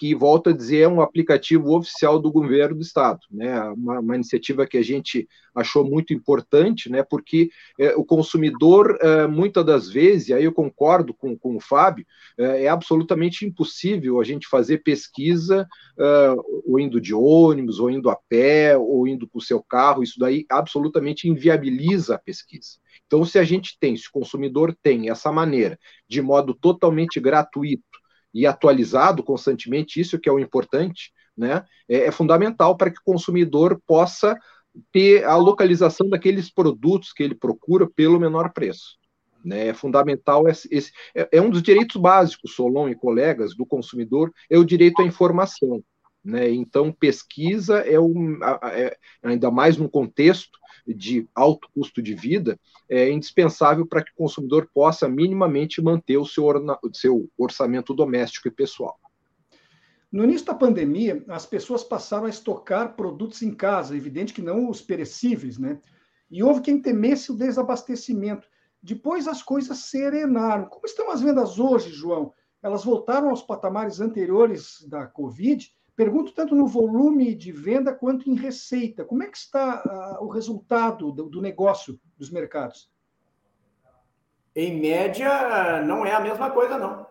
[0.00, 3.60] que, volto a dizer, é um aplicativo oficial do governo do Estado, né?
[3.68, 7.02] Uma, uma iniciativa que a gente achou muito importante, né?
[7.02, 11.60] Porque é, o consumidor, é, muitas das vezes, e aí eu concordo com, com o
[11.60, 12.06] Fábio,
[12.38, 16.34] é, é absolutamente impossível a gente fazer pesquisa é,
[16.66, 20.18] ou indo de ônibus, ou indo a pé, ou indo com o seu carro, isso
[20.18, 22.78] daí absolutamente inviabiliza a pesquisa.
[23.06, 27.82] Então, se a gente tem, se o consumidor tem essa maneira, de modo totalmente gratuito,
[28.32, 31.64] e atualizado constantemente, isso que é o importante, né?
[31.88, 34.36] É, é fundamental para que o consumidor possa
[34.92, 38.98] ter a localização daqueles produtos que ele procura pelo menor preço.
[39.44, 39.68] Né?
[39.68, 44.32] É fundamental esse, esse é, é, um dos direitos básicos, Solon e colegas, do consumidor,
[44.48, 45.82] é o direito à informação.
[46.24, 46.50] Né?
[46.50, 48.38] Então, pesquisa é, um,
[48.72, 54.16] é ainda mais num contexto de alto custo de vida, é indispensável para que o
[54.16, 58.98] consumidor possa minimamente manter o seu, o seu orçamento doméstico e pessoal.
[60.10, 64.68] No início da pandemia, as pessoas passaram a estocar produtos em casa, evidente que não
[64.68, 65.80] os perecíveis, né?
[66.28, 68.48] E houve quem temesse o desabastecimento.
[68.82, 70.66] Depois as coisas serenaram.
[70.66, 72.32] Como estão as vendas hoje, João?
[72.62, 78.34] Elas voltaram aos patamares anteriores da Covid Pergunto tanto no volume de venda quanto em
[78.34, 79.04] receita.
[79.04, 82.90] Como é que está uh, o resultado do, do, negócio dos mercados?
[84.56, 87.06] Em média, não é a mesma coisa, não.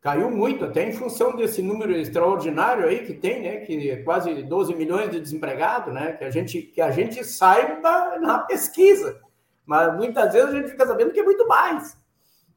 [0.00, 3.58] Caiu muito, até em função desse número extraordinário aí que tem, né?
[3.58, 6.14] Que é quase 12 milhões de desempregados, né?
[6.14, 9.20] Que a gente, que a gente saiba na pesquisa.
[9.64, 11.96] Mas muitas vezes a gente fica sabendo que é muito mais.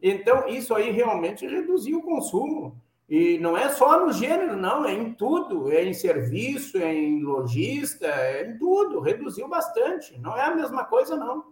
[0.02, 2.76] Então, isso aí realmente reduziu o consumo.
[3.10, 7.24] E não é só no gênero, não, é em tudo, é em serviço, é em
[7.24, 10.20] lojista, é em tudo, reduziu bastante.
[10.20, 11.46] Não é a mesma coisa, não.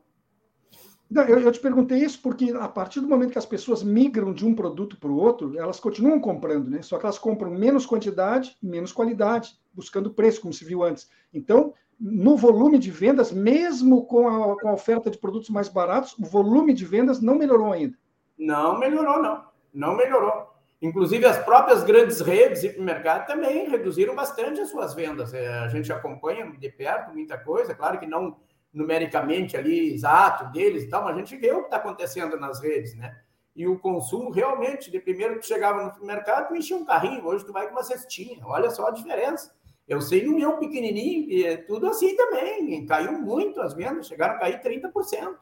[1.09, 4.33] não eu, eu, te perguntei isso porque a partir do momento que as pessoas migram
[4.33, 6.83] de um produto para o outro, elas continuam comprando, né?
[6.83, 11.09] Só que elas compram menos quantidade, menos qualidade, buscando preço, como se viu antes.
[11.33, 16.15] Então, no volume de vendas, mesmo com a, com a oferta de produtos mais baratos,
[16.19, 17.97] o volume de vendas não melhorou ainda.
[18.37, 19.43] Não melhorou, não.
[19.73, 20.56] Não melhorou.
[20.81, 25.33] Inclusive, as próprias grandes redes e mercado também reduziram bastante as suas vendas.
[25.33, 28.37] É, a gente acompanha de perto muita coisa, claro que não
[28.71, 32.61] numericamente ali exato deles e tal, mas a gente vê o que está acontecendo nas
[32.61, 33.17] redes, né?
[33.55, 37.43] E o consumo realmente, de primeiro tu chegava no mercado, tu enchia um carrinho, hoje
[37.43, 38.45] tu vai com uma cestinha.
[38.45, 39.51] Olha só a diferença.
[39.87, 42.85] Eu sei no meu pequenininho, é tudo assim também.
[42.85, 45.35] Caiu muito as vendas, chegaram a cair 30%.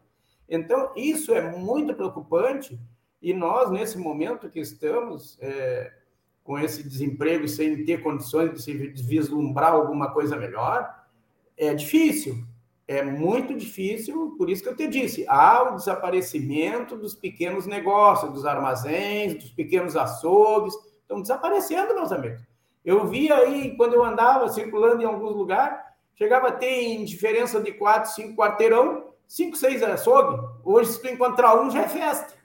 [0.47, 2.79] Então, isso é muito preocupante.
[3.21, 5.91] E nós, nesse momento que estamos, é,
[6.43, 10.87] com esse desemprego sem ter condições de se vislumbrar alguma coisa melhor,
[11.57, 12.43] é difícil.
[12.87, 18.31] É muito difícil, por isso que eu te disse, há o desaparecimento dos pequenos negócios,
[18.31, 22.43] dos armazéns, dos pequenos açougues, estão desaparecendo, meus amigos.
[22.83, 25.79] Eu vi aí, quando eu andava circulando em alguns lugares,
[26.13, 30.47] chegava a ter em diferença de quatro, cinco quarteirão, cinco, seis açougue.
[30.63, 32.35] Hoje, se tu encontrar um, já é festa.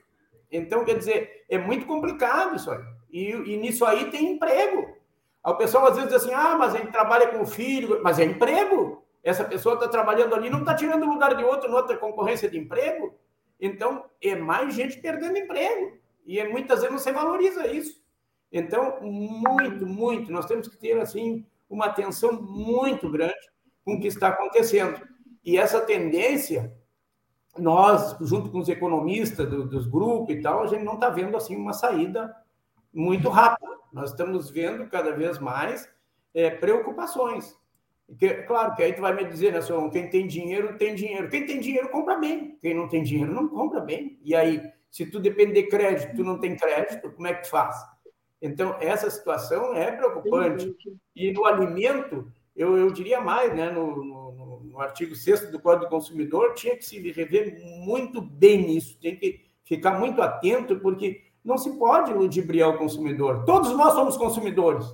[0.50, 2.82] Então, quer dizer, é muito complicado isso aí.
[3.10, 4.96] E, e nisso aí tem emprego.
[5.44, 8.18] O pessoal às vezes diz assim, ah, mas a gente trabalha com o filho, mas
[8.18, 9.02] é emprego.
[9.22, 13.14] Essa pessoa está trabalhando ali, não está tirando lugar de outro, outra concorrência de emprego.
[13.60, 15.98] Então, é mais gente perdendo emprego.
[16.26, 18.00] E é, muitas vezes não se valoriza isso.
[18.52, 23.50] Então, muito, muito, nós temos que ter, assim, uma atenção muito grande
[23.84, 25.00] com o que está acontecendo.
[25.44, 26.72] E essa tendência,
[27.58, 31.36] nós, junto com os economistas do, dos grupos e tal, a gente não está vendo,
[31.36, 32.34] assim, uma saída
[32.92, 33.68] muito rápida.
[33.92, 35.88] Nós estamos vendo cada vez mais
[36.34, 37.58] é, preocupações.
[38.18, 41.28] Que, claro que aí tu vai me dizer, né, senhor, quem tem dinheiro, tem dinheiro.
[41.28, 42.58] Quem tem dinheiro, compra bem.
[42.60, 44.18] Quem não tem dinheiro, não compra bem.
[44.24, 47.50] E aí, se tu depende de crédito, tu não tem crédito, como é que tu
[47.50, 47.76] faz?
[48.42, 50.74] Então, essa situação é preocupante.
[51.14, 54.32] E no alimento, eu, eu diria mais, né, no, no,
[54.70, 59.16] no artigo 6 do Código do Consumidor, tinha que se rever muito bem nisso, tem
[59.16, 63.44] que ficar muito atento, porque não se pode ludibriar o consumidor.
[63.44, 64.86] Todos nós somos consumidores.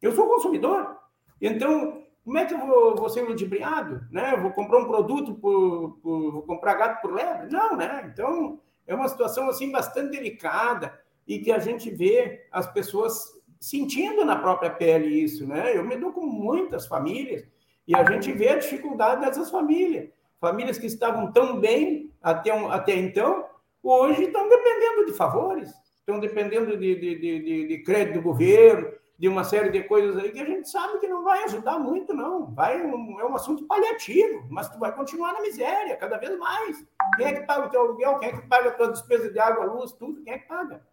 [0.00, 0.96] Eu sou consumidor.
[1.40, 4.06] Então, como é que eu vou, vou ser ludibriado?
[4.10, 4.36] Né?
[4.36, 7.50] vou comprar um produto, por, por, vou comprar gato por lebre?
[7.50, 8.08] Não, né?
[8.12, 14.24] Então, é uma situação assim bastante delicada e que a gente vê as pessoas sentindo
[14.24, 15.76] na própria pele isso, né?
[15.76, 17.44] Eu me dou com muitas famílias
[17.86, 20.08] e a gente vê a dificuldade dessas famílias.
[20.40, 23.46] Famílias que estavam tão bem até, um, até então,
[23.82, 29.28] hoje estão dependendo de favores, estão dependendo de, de, de, de crédito do governo, de
[29.28, 32.52] uma série de coisas aí que a gente sabe que não vai ajudar muito, não.
[32.54, 36.84] Vai, um, é um assunto paliativo, mas tu vai continuar na miséria cada vez mais.
[37.16, 38.18] Quem é que paga o teu aluguel?
[38.18, 40.22] Quem é que paga a tua despesa de água, luz, tudo?
[40.22, 40.86] Quem é que paga?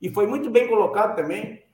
[0.00, 1.64] E foi muito bem colocado também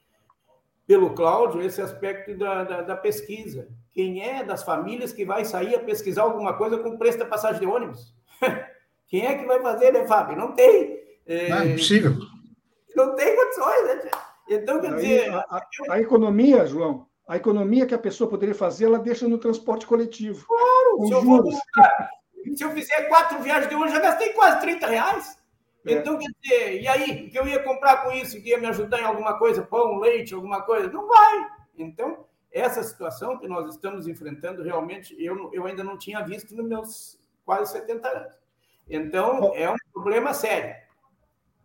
[0.86, 3.68] pelo Cláudio esse aspecto da, da, da pesquisa.
[3.94, 7.60] Quem é das famílias que vai sair a pesquisar alguma coisa com preço da passagem
[7.60, 8.14] de ônibus?
[9.06, 10.36] Quem é que vai fazer, né, Fábio?
[10.36, 10.98] Não tem.
[11.26, 12.16] É, não, é impossível.
[12.96, 14.10] Não tem condições, né?
[14.48, 15.34] Então, quer dizer.
[15.34, 19.86] A, a, economia, João, a economia que a pessoa poderia fazer, ela deixa no transporte
[19.86, 20.46] coletivo.
[20.46, 24.86] Claro, se eu, vou, se eu, fizer quatro viagens de hoje, já gastei quase 30
[24.86, 25.38] reais.
[25.86, 25.92] É.
[25.92, 28.66] Então, quer dizer, e aí, o que eu ia comprar com isso, que ia me
[28.66, 30.88] ajudar em alguma coisa, pão, leite, alguma coisa?
[30.90, 31.46] Não vai.
[31.76, 36.66] Então, essa situação que nós estamos enfrentando, realmente, eu, eu ainda não tinha visto nos
[36.66, 38.34] meus quase 70 anos.
[38.88, 40.82] Então, é um problema sério.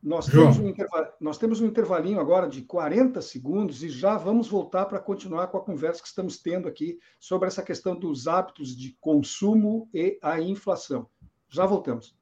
[0.02, 0.73] Nós temos, um
[1.19, 5.58] nós temos um intervalinho agora de 40 segundos e já vamos voltar para continuar com
[5.58, 10.39] a conversa que estamos tendo aqui sobre essa questão dos hábitos de consumo e a
[10.39, 11.10] inflação.
[11.50, 12.15] Já voltamos.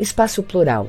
[0.00, 0.88] Espaço Plural,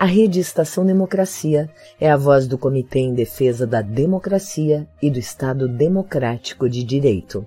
[0.00, 1.70] A Rede Estação Democracia
[2.00, 7.44] é a voz do Comitê em Defesa da Democracia e do Estado Democrático de Direito.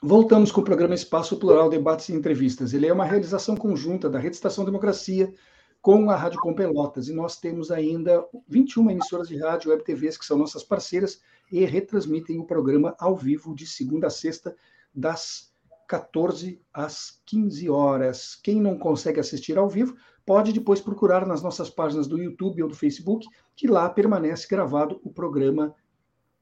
[0.00, 2.72] Voltamos com o programa Espaço Plural, Debates e Entrevistas.
[2.72, 5.34] Ele é uma realização conjunta da Rede Estação Democracia
[5.80, 7.08] com a Rádio Com Pelotas.
[7.08, 11.64] E nós temos ainda 21 emissoras de rádio web TVs que são nossas parceiras e
[11.64, 14.54] retransmitem o programa ao vivo de segunda a sexta,
[14.94, 15.51] das
[15.92, 18.34] 14 às 15 horas.
[18.42, 22.68] Quem não consegue assistir ao vivo, pode depois procurar nas nossas páginas do YouTube ou
[22.70, 25.74] do Facebook, que lá permanece gravado o programa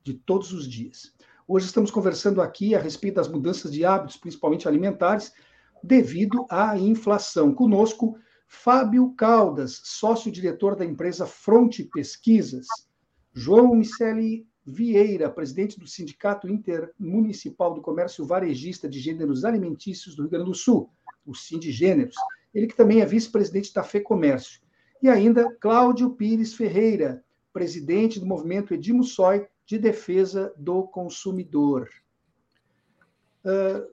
[0.04, 1.12] de todos os dias.
[1.48, 5.32] Hoje estamos conversando aqui a respeito das mudanças de hábitos, principalmente alimentares,
[5.82, 7.52] devido à inflação.
[7.52, 12.68] Conosco, Fábio Caldas, sócio-diretor da empresa Fronte Pesquisas.
[13.34, 20.30] João Miceli Vieira, presidente do Sindicato Intermunicipal do Comércio Varejista de Gêneros Alimentícios do Rio
[20.30, 20.88] Grande do Sul,
[21.26, 22.16] o Sindigêneros,
[22.54, 24.60] ele que também é vice-presidente da FEComércio.
[25.02, 31.88] E ainda Cláudio Pires Ferreira, presidente do movimento Edimossói de Defesa do Consumidor.
[33.44, 33.88] Uh,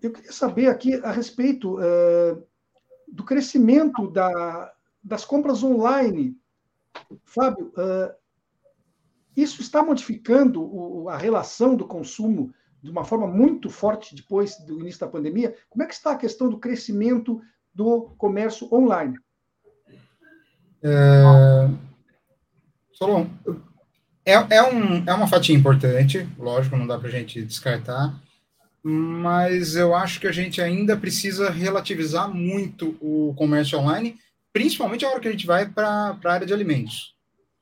[0.00, 2.42] eu queria saber aqui a respeito uh,
[3.06, 6.36] do crescimento da, das compras online.
[7.24, 8.21] Fábio, uh,
[9.36, 12.52] isso está modificando o, a relação do consumo
[12.82, 15.56] de uma forma muito forte depois do início da pandemia.
[15.70, 17.40] Como é que está a questão do crescimento
[17.72, 19.18] do comércio online?
[20.82, 21.70] É...
[22.92, 23.26] Solon,
[24.24, 28.14] é, é, um, é uma fatia importante, lógico, não dá para a gente descartar,
[28.82, 34.16] mas eu acho que a gente ainda precisa relativizar muito o comércio online,
[34.52, 37.14] principalmente a hora que a gente vai para a área de alimentos.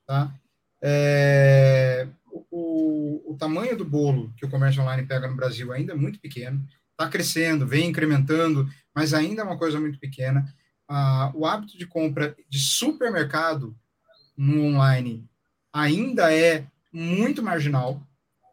[0.07, 0.33] Tá?
[0.83, 2.09] É,
[2.51, 6.18] o, o, tamanho do bolo que o comércio online pega no Brasil ainda é muito
[6.18, 10.45] pequeno, está crescendo, vem incrementando, mas ainda é uma coisa muito pequena.
[10.89, 13.76] Ah, o hábito de compra de supermercado
[14.37, 15.28] no online
[15.72, 18.03] ainda é muito marginal,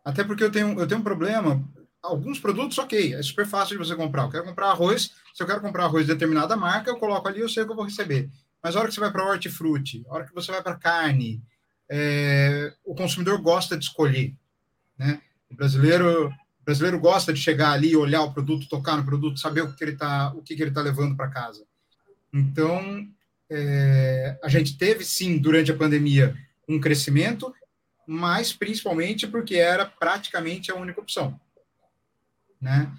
[0.03, 1.63] até porque eu tenho, eu tenho um problema.
[2.01, 4.23] Alguns produtos, ok, é super fácil de você comprar.
[4.23, 7.39] Eu quero comprar arroz, se eu quero comprar arroz de determinada marca, eu coloco ali,
[7.39, 8.30] eu sei o que eu vou receber.
[8.63, 11.41] Mas a hora que você vai para hortifruti, a hora que você vai para carne,
[11.89, 14.33] é, o consumidor gosta de escolher.
[14.97, 15.21] Né?
[15.49, 19.61] O brasileiro, o brasileiro gosta de chegar ali, olhar o produto, tocar no produto, saber
[19.61, 21.65] o que ele está está levando para casa.
[22.33, 23.07] Então,
[23.49, 26.35] é, a gente teve sim durante a pandemia
[26.67, 27.53] um crescimento,
[28.05, 31.39] mas principalmente porque era praticamente a única opção,
[32.61, 32.91] né?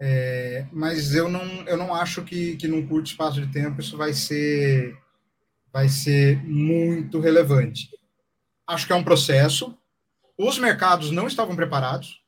[0.00, 3.96] É, mas eu não, eu não acho que, que num curto espaço de tempo isso
[3.96, 4.96] vai ser
[5.72, 7.90] vai ser muito relevante
[8.68, 9.74] acho que é um processo.
[10.36, 12.22] Os mercados não estavam preparados.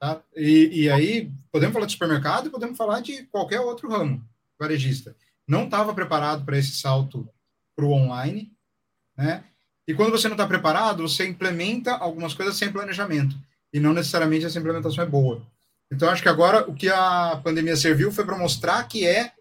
[0.00, 0.22] Tá?
[0.36, 4.24] E, e aí, podemos falar de supermercado e podemos falar de qualquer outro ramo
[4.58, 5.16] varejista.
[5.46, 7.28] Não estava preparado para esse salto
[7.74, 8.52] para o online.
[9.16, 9.42] Né?
[9.86, 13.36] E quando você não está preparado, você implementa algumas coisas sem planejamento.
[13.72, 15.42] E não necessariamente essa implementação é boa.
[15.90, 19.32] Então, acho que agora o que a pandemia serviu foi para mostrar que é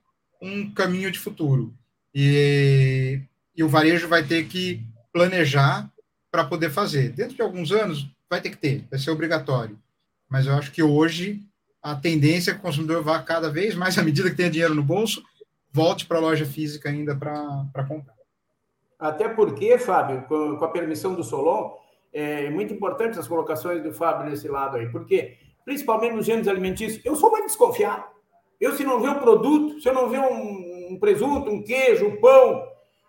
[0.42, 1.74] um caminho de futuro.
[2.16, 3.22] E,
[3.56, 5.92] e o varejo vai ter que planejar
[6.32, 7.10] para poder fazer.
[7.10, 9.78] Dentro de alguns anos, vai ter que ter, vai ser obrigatório.
[10.30, 11.42] Mas eu acho que hoje
[11.82, 14.76] a tendência é que o consumidor vá cada vez mais, à medida que tenha dinheiro
[14.76, 15.24] no bolso,
[15.72, 18.16] volte para a loja física ainda para comprar.
[19.00, 21.72] Até porque, Fábio, com, a permissão do Solon,
[22.12, 27.06] é muito importante as colocações do Fábio nesse lado aí, porque, principalmente nos gêneros alimentícios,
[27.06, 28.04] eu sou muito desconfiado.
[28.60, 32.08] Eu, se não ver o produto, se eu não ver um, um presunto, um queijo,
[32.08, 32.68] um pão,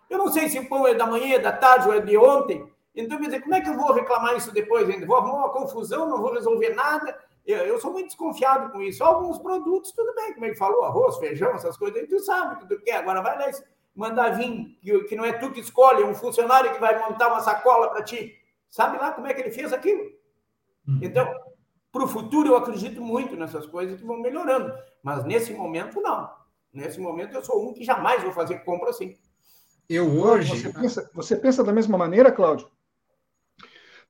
[0.09, 2.15] eu não sei se o pão é da manhã, é da tarde ou é de
[2.15, 2.63] ontem,
[2.99, 5.05] então, quer dizer, como é que eu vou reclamar isso depois ainda?
[5.05, 7.17] Vou arrumar uma confusão, não vou resolver nada.
[7.45, 9.03] Eu, eu sou muito desconfiado com isso.
[9.03, 12.67] Alguns produtos, tudo bem, como ele falou, arroz, feijão, essas coisas, tu sabe o que
[12.67, 12.97] tu quer.
[12.97, 13.51] Agora vai lá
[13.95, 17.29] mandar vir, que, que não é tu que escolhe, é um funcionário que vai montar
[17.29, 18.35] uma sacola para ti.
[18.69, 20.03] Sabe lá como é que ele fez aquilo?
[20.87, 20.99] Uhum.
[21.01, 21.27] Então,
[21.91, 24.73] para o futuro, eu acredito muito nessas coisas que vão melhorando.
[25.01, 26.29] Mas nesse momento, não.
[26.71, 29.17] Nesse momento, eu sou um que jamais vou fazer compra assim.
[29.89, 30.55] Eu hoje.
[30.55, 32.69] Você pensa, você pensa da mesma maneira, Cláudio?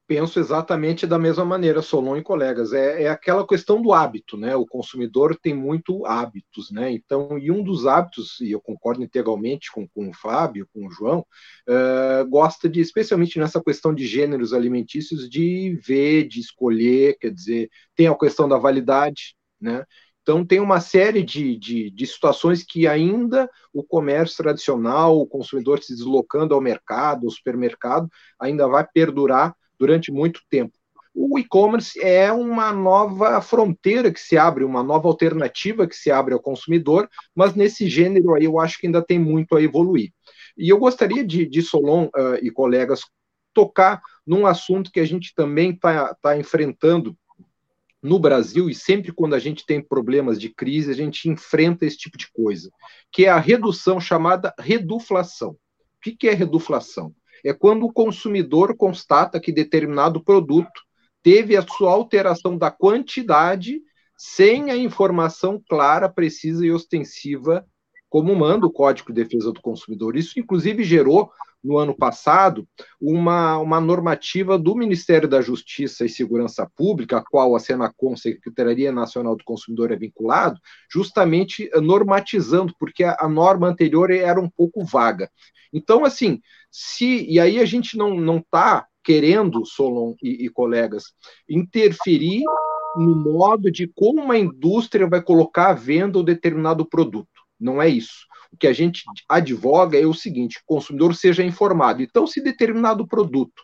[0.10, 2.74] Penso exatamente da mesma maneira, Solon e colegas.
[2.74, 4.55] É, é, aquela questão do hábito, né?
[4.55, 6.91] O consumidor tem muito hábitos, né?
[6.91, 10.89] Então, e um dos hábitos, e eu concordo integralmente com, com o Fábio, com o
[10.89, 11.20] João,
[11.70, 17.70] uh, gosta de, especialmente nessa questão de gêneros alimentícios, de ver, de escolher, quer dizer,
[17.95, 19.86] tem a questão da validade, né?
[20.24, 25.84] Então, tem uma série de, de, de, situações que ainda o comércio tradicional, o consumidor
[25.84, 30.73] se deslocando ao mercado, ao supermercado, ainda vai perdurar durante muito tempo.
[31.13, 36.34] O e-commerce é uma nova fronteira que se abre, uma nova alternativa que se abre
[36.34, 40.11] ao consumidor, mas nesse gênero aí eu acho que ainda tem muito a evoluir.
[40.57, 43.01] E eu gostaria de, de Solon uh, e colegas
[43.53, 47.17] tocar num assunto que a gente também está tá enfrentando
[48.01, 51.97] no Brasil, e sempre quando a gente tem problemas de crise, a gente enfrenta esse
[51.97, 52.71] tipo de coisa,
[53.11, 55.51] que é a redução chamada reduflação.
[55.51, 55.57] O
[56.01, 57.13] que, que é reduflação?
[57.43, 60.81] É quando o consumidor constata que determinado produto
[61.21, 63.81] teve a sua alteração da quantidade
[64.17, 67.65] sem a informação clara, precisa e ostensiva,
[68.09, 70.17] como manda o Código de Defesa do Consumidor.
[70.17, 71.31] Isso, inclusive, gerou,
[71.64, 72.68] no ano passado,
[72.99, 78.91] uma, uma normativa do Ministério da Justiça e Segurança Pública, a qual a Senacom, Secretaria
[78.91, 80.60] Nacional do Consumidor, é vinculado,
[80.91, 85.30] justamente normatizando, porque a, a norma anterior era um pouco vaga.
[85.72, 86.39] Então, assim,
[86.72, 91.05] se e aí a gente não não está querendo, Solon e, e colegas,
[91.47, 92.43] interferir
[92.95, 97.28] no modo de como a indústria vai colocar à venda um determinado produto.
[97.60, 98.28] Não é isso.
[98.52, 102.02] O que a gente advoga é o seguinte: o consumidor seja informado.
[102.02, 103.64] Então, se determinado produto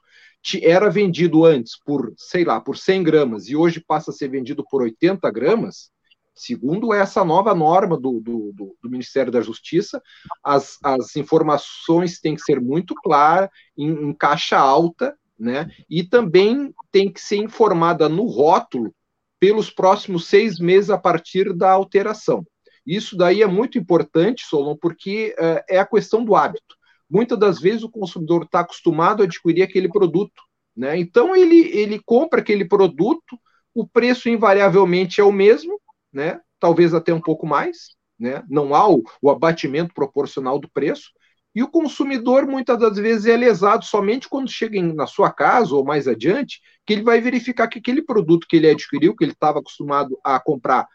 [0.61, 4.63] era vendido antes por, sei lá, por 100 gramas e hoje passa a ser vendido
[4.69, 5.89] por 80 gramas,
[6.35, 10.01] segundo essa nova norma do, do, do, Ministério da Justiça,
[10.43, 15.67] as, as informações têm que ser muito claras, em, em caixa alta, né?
[15.89, 18.93] E também tem que ser informada no rótulo
[19.39, 22.45] pelos próximos seis meses a partir da alteração.
[22.85, 26.75] Isso daí é muito importante, Solon, porque uh, é a questão do hábito.
[27.09, 30.41] Muitas das vezes o consumidor está acostumado a adquirir aquele produto,
[30.75, 30.97] né?
[30.97, 33.37] Então ele, ele compra aquele produto,
[33.73, 35.79] o preço invariavelmente é o mesmo,
[36.11, 36.39] né?
[36.59, 38.43] Talvez até um pouco mais, né?
[38.49, 41.11] Não há o, o abatimento proporcional do preço,
[41.55, 45.85] e o consumidor, muitas das vezes, é lesado somente quando chega na sua casa ou
[45.85, 49.59] mais adiante, que ele vai verificar que aquele produto que ele adquiriu, que ele estava
[49.59, 50.85] acostumado a comprar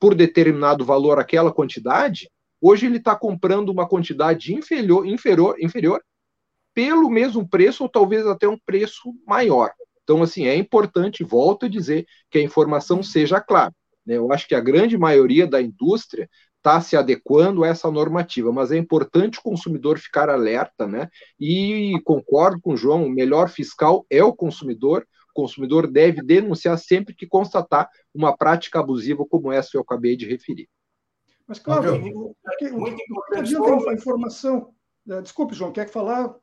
[0.00, 2.30] por determinado valor, aquela quantidade,
[2.60, 6.02] hoje ele está comprando uma quantidade inferior, inferior, inferior
[6.74, 9.70] pelo mesmo preço ou talvez até um preço maior.
[10.02, 13.72] Então, assim, é importante, volto a dizer, que a informação seja clara.
[14.06, 14.16] Né?
[14.16, 18.70] Eu acho que a grande maioria da indústria está se adequando a essa normativa, mas
[18.70, 21.08] é importante o consumidor ficar alerta, né?
[21.38, 25.06] E concordo com o João, o melhor fiscal é o consumidor.
[25.40, 30.16] O consumidor deve denunciar sempre que constatar uma prática abusiva como essa que eu acabei
[30.16, 30.68] de referir.
[31.46, 33.88] Mas, claro, o, que, muito importante.
[33.88, 34.72] a informação.
[35.08, 36.34] É, desculpe, João, quer falar?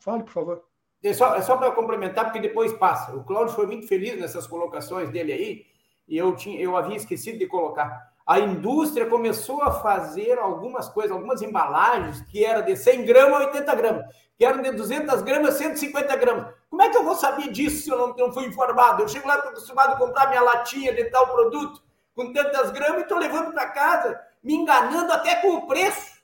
[0.00, 0.64] Fale, por favor.
[1.02, 3.14] É só, é só para complementar, porque depois passa.
[3.14, 5.66] O Cláudio foi muito feliz nessas colocações dele aí,
[6.08, 11.12] e eu, tinha, eu havia esquecido de colocar a indústria começou a fazer algumas coisas,
[11.12, 15.54] algumas embalagens que eram de 100 gramas a 80 gramas, que eram de 200 gramas
[15.54, 16.54] a 150 gramas.
[16.68, 19.02] Como é que eu vou saber disso se eu não, não fui informado?
[19.02, 21.82] Eu chego lá, estou acostumado a comprar minha latinha de tal produto
[22.14, 26.16] com tantas gramas e estou levando para casa, me enganando até com o preço.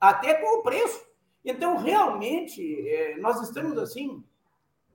[0.00, 1.02] Até com o preço.
[1.44, 4.22] Então, realmente, é, nós estamos assim,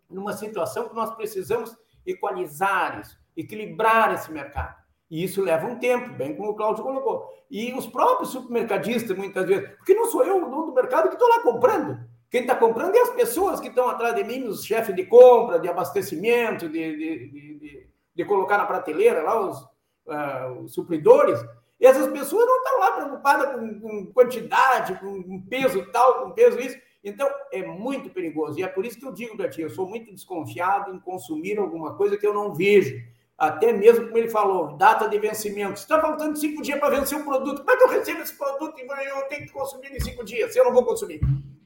[0.10, 1.76] numa situação que nós precisamos
[2.06, 4.76] equalizar isso, equilibrar esse mercado.
[5.10, 7.30] E isso leva um tempo, bem como o Cláudio colocou.
[7.50, 11.16] E os próprios supermercadistas, muitas vezes, porque não sou eu o dono do mercado que
[11.16, 12.00] estou lá comprando.
[12.34, 15.60] Quem está comprando é as pessoas que estão atrás de mim, os chefes de compra,
[15.60, 19.62] de abastecimento, de, de, de, de colocar na prateleira lá os,
[20.08, 21.40] uh, os, supridores.
[21.80, 26.60] E essas pessoas não estão lá preocupadas com, com quantidade, com peso tal, com peso
[26.60, 26.76] isso.
[27.04, 28.60] Então, é muito perigoso.
[28.60, 31.60] E é por isso que eu digo para ti, eu sou muito desconfiado em consumir
[31.60, 33.00] alguma coisa que eu não vejo
[33.38, 35.74] até mesmo como ele falou, data de vencimento.
[35.74, 37.60] Está faltando cinco dias para vencer o produto.
[37.60, 40.52] Como é que eu recebo esse produto e eu tenho que consumir em cinco dias
[40.52, 41.22] se eu não vou consumir?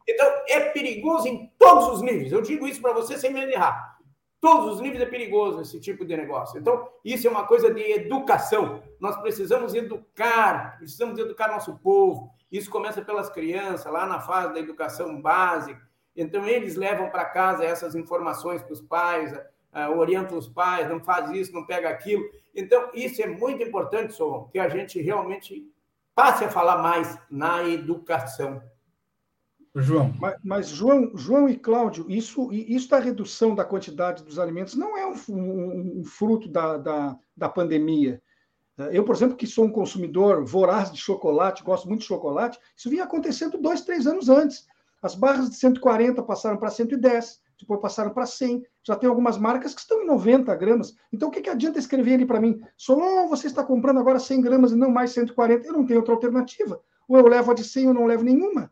[0.08, 2.32] Então, é perigoso em todos os níveis.
[2.32, 3.98] Eu digo isso para você sem me errar.
[4.40, 6.60] Todos os níveis é perigoso esse tipo de negócio.
[6.60, 8.84] Então, isso é uma coisa de educação.
[9.00, 12.32] Nós precisamos educar, precisamos educar nosso povo.
[12.52, 15.82] Isso começa pelas crianças, lá na fase da educação básica.
[16.16, 21.00] Então, eles levam para casa essas informações para os pais, uh, orienta os pais, não
[21.00, 22.24] faz isso, não pega aquilo.
[22.56, 25.70] Então, isso é muito importante, Solon, que a gente realmente
[26.16, 28.62] passe a falar mais na educação.
[29.82, 30.14] João.
[30.20, 34.98] Mas, mas, João, João e Cláudio, isso, isso da redução da quantidade dos alimentos não
[34.98, 38.22] é um, um, um fruto da, da, da pandemia.
[38.92, 42.90] Eu, por exemplo, que sou um consumidor voraz de chocolate, gosto muito de chocolate, isso
[42.90, 44.68] vinha acontecendo dois, três anos antes.
[45.02, 48.64] As barras de 140 passaram para 110, depois passaram para 100.
[48.84, 50.96] Já tem algumas marcas que estão em 90 gramas.
[51.12, 52.62] Então, o que, que adianta escrever ali para mim?
[52.78, 55.66] Solon, você está comprando agora 100 gramas e não mais 140.
[55.66, 56.80] Eu não tenho outra alternativa.
[57.08, 58.72] Ou eu levo a de 100 ou não levo nenhuma.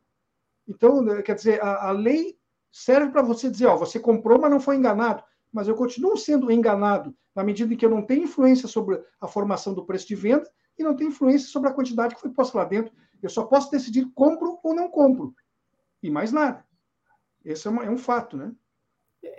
[0.68, 2.38] Então, né, quer dizer, a, a lei
[2.72, 5.24] serve para você dizer, ó, você comprou, mas não foi enganado.
[5.52, 9.28] Mas eu continuo sendo enganado na medida em que eu não tenho influência sobre a
[9.28, 12.58] formação do preço de venda e não tenho influência sobre a quantidade que foi posta
[12.58, 12.94] lá dentro.
[13.22, 15.34] Eu só posso decidir compro ou não compro.
[16.04, 16.66] E mais nada.
[17.44, 18.52] Esse é, uma, é um fato, né?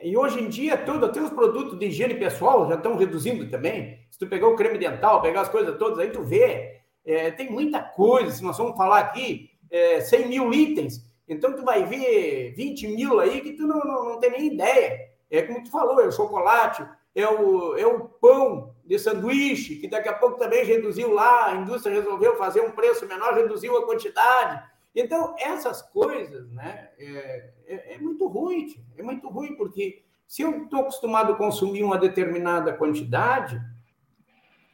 [0.03, 4.01] E hoje em dia, tudo, até os produtos de higiene pessoal já estão reduzindo também.
[4.11, 6.81] Se tu pegar o creme dental, pegar as coisas todas, aí tu vê.
[7.05, 11.06] É, tem muita coisa, se nós vamos falar aqui, é, 100 mil itens.
[11.29, 15.11] Então, tu vai ver 20 mil aí que tu não, não, não tem nem ideia.
[15.31, 19.89] É como tu falou, é o chocolate, é o, é o pão de sanduíche, que
[19.89, 23.85] daqui a pouco também reduziu lá, a indústria resolveu fazer um preço menor, reduziu a
[23.85, 24.63] quantidade.
[24.95, 30.65] Então, essas coisas, né, é, é, é muito ruim, é muito ruim, porque se eu
[30.65, 33.61] estou acostumado a consumir uma determinada quantidade,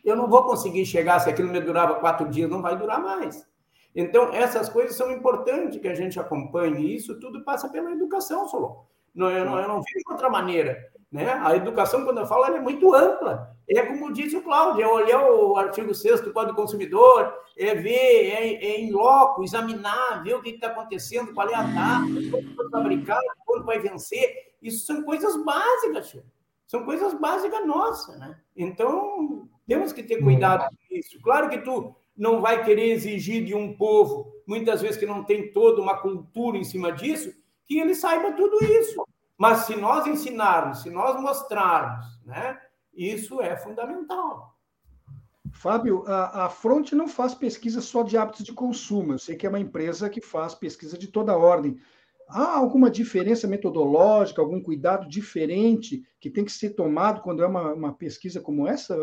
[0.05, 3.47] eu não vou conseguir chegar, se aquilo me durava quatro dias, não vai durar mais.
[3.95, 8.85] Então, essas coisas são importantes que a gente acompanhe, isso tudo passa pela educação, Solon.
[9.15, 10.91] Não, eu, não, eu não vejo outra maneira.
[11.11, 11.31] Né?
[11.31, 13.55] A educação, quando eu falo, é muito ampla.
[13.69, 17.75] É como disse o Cláudio, é olhar o artigo 6 do Código do Consumidor, é
[17.75, 22.31] ver, é, é em loco, examinar, ver o que está acontecendo, qual é a data,
[22.31, 24.55] quando vai fabricar, quando vai vencer.
[24.63, 26.25] Isso são coisas básicas, tio.
[26.67, 28.39] São coisas básicas nossas, né?
[28.57, 31.21] Então, temos que ter cuidado com isso.
[31.21, 35.53] Claro que tu não vai querer exigir de um povo, muitas vezes que não tem
[35.53, 37.33] toda uma cultura em cima disso,
[37.65, 39.03] que ele saiba tudo isso.
[39.39, 42.59] Mas se nós ensinarmos, se nós mostrarmos, né,
[42.95, 44.57] isso é fundamental.
[45.53, 49.13] Fábio, a, a Front não faz pesquisa só de hábitos de consumo.
[49.13, 51.79] Eu sei que é uma empresa que faz pesquisa de toda ordem.
[52.33, 57.75] Há alguma diferença metodológica, algum cuidado diferente que tem que ser tomado quando é uma,
[57.75, 58.97] uma pesquisa como essa,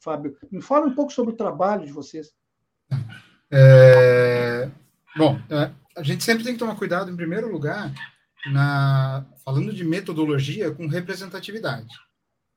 [0.00, 0.36] Fábio?
[0.50, 2.32] Me fala um pouco sobre o trabalho de vocês.
[3.50, 4.70] É,
[5.16, 7.92] bom, é, a gente sempre tem que tomar cuidado, em primeiro lugar,
[8.52, 11.92] na, falando de metodologia com representatividade.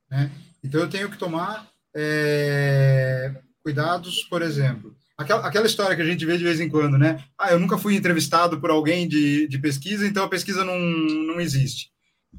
[0.10, 0.32] Né?
[0.64, 6.26] Então, eu tenho que tomar é, cuidados, por exemplo, aquela, aquela história que a gente
[6.26, 7.24] vê de vez em quando, né?
[7.38, 11.42] Ah, eu nunca fui entrevistado por alguém de, de pesquisa, então a pesquisa não, não
[11.42, 11.92] existe.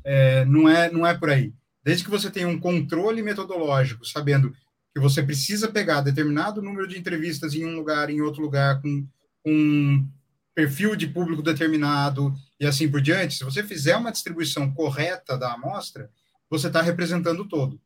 [0.05, 1.53] É, não, é, não é por aí.
[1.82, 4.53] Desde que você tenha um controle metodológico, sabendo
[4.95, 9.07] que você precisa pegar determinado número de entrevistas em um lugar, em outro lugar, com
[9.45, 10.09] um
[10.55, 15.53] perfil de público determinado e assim por diante, se você fizer uma distribuição correta da
[15.53, 16.09] amostra,
[16.49, 17.80] você está representando o todo.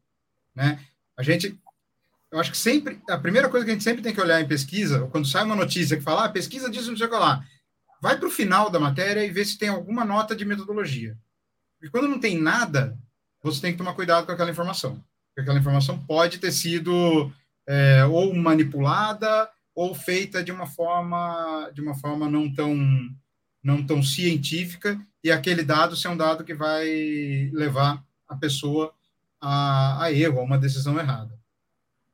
[0.55, 0.78] Né?
[1.16, 1.59] A gente,
[2.31, 4.49] eu acho que sempre, a primeira coisa que a gente sempre tem que olhar em
[4.49, 7.45] pesquisa, quando sai uma notícia que fala, ah, pesquisa disso, não sei o que lá,
[8.03, 11.16] vai para o final da matéria e vê se tem alguma nota de metodologia.
[11.83, 12.99] E quando não tem nada,
[13.43, 15.03] você tem que tomar cuidado com aquela informação.
[15.29, 17.33] Porque aquela informação pode ter sido
[17.66, 22.76] é, ou manipulada ou feita de uma forma de uma forma não tão
[23.62, 28.93] não tão científica e aquele dado ser um dado que vai levar a pessoa
[29.41, 31.38] a, a erro, a uma decisão errada.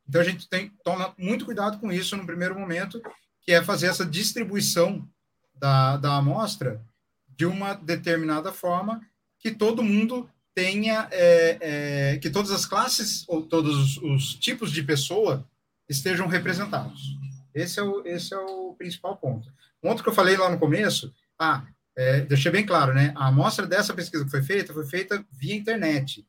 [0.09, 3.01] Então a gente tem toma muito cuidado com isso no primeiro momento,
[3.43, 5.07] que é fazer essa distribuição
[5.55, 6.81] da, da amostra
[7.37, 9.01] de uma determinada forma
[9.39, 14.71] que todo mundo tenha, é, é, que todas as classes ou todos os, os, tipos
[14.71, 15.45] de pessoa
[15.89, 17.19] estejam representados.
[17.53, 19.53] Esse é, o, esse é o principal ponto.
[19.83, 21.65] Um outro que eu falei lá no começo, ah,
[21.97, 23.13] é, deixei bem claro, né?
[23.17, 26.27] A amostra dessa pesquisa que foi feita foi feita via internet.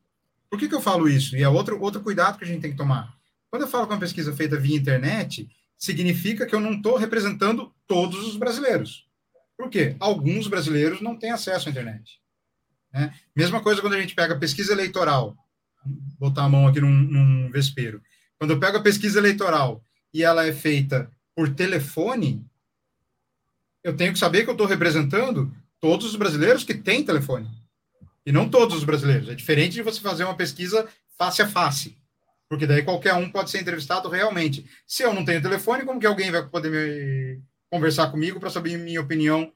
[0.50, 1.36] Por que, que eu falo isso?
[1.36, 3.15] E é outro, outro cuidado que a gente tem que tomar.
[3.56, 5.48] Quando eu falo que uma pesquisa feita via internet,
[5.78, 9.08] significa que eu não estou representando todos os brasileiros.
[9.56, 9.96] Por quê?
[9.98, 12.20] Alguns brasileiros não têm acesso à internet.
[12.92, 13.14] Né?
[13.34, 15.34] Mesma coisa quando a gente pega pesquisa eleitoral,
[16.18, 18.02] Vou botar a mão aqui num, num vespeiro.
[18.38, 19.82] Quando eu pego a pesquisa eleitoral
[20.12, 22.44] e ela é feita por telefone,
[23.82, 25.50] eu tenho que saber que eu estou representando
[25.80, 27.48] todos os brasileiros que têm telefone.
[28.26, 29.30] E não todos os brasileiros.
[29.30, 30.86] É diferente de você fazer uma pesquisa
[31.16, 31.96] face a face.
[32.48, 34.68] Porque daí qualquer um pode ser entrevistado realmente.
[34.86, 38.78] Se eu não tenho telefone, como que alguém vai poder me conversar comigo para saber
[38.78, 39.52] minha opinião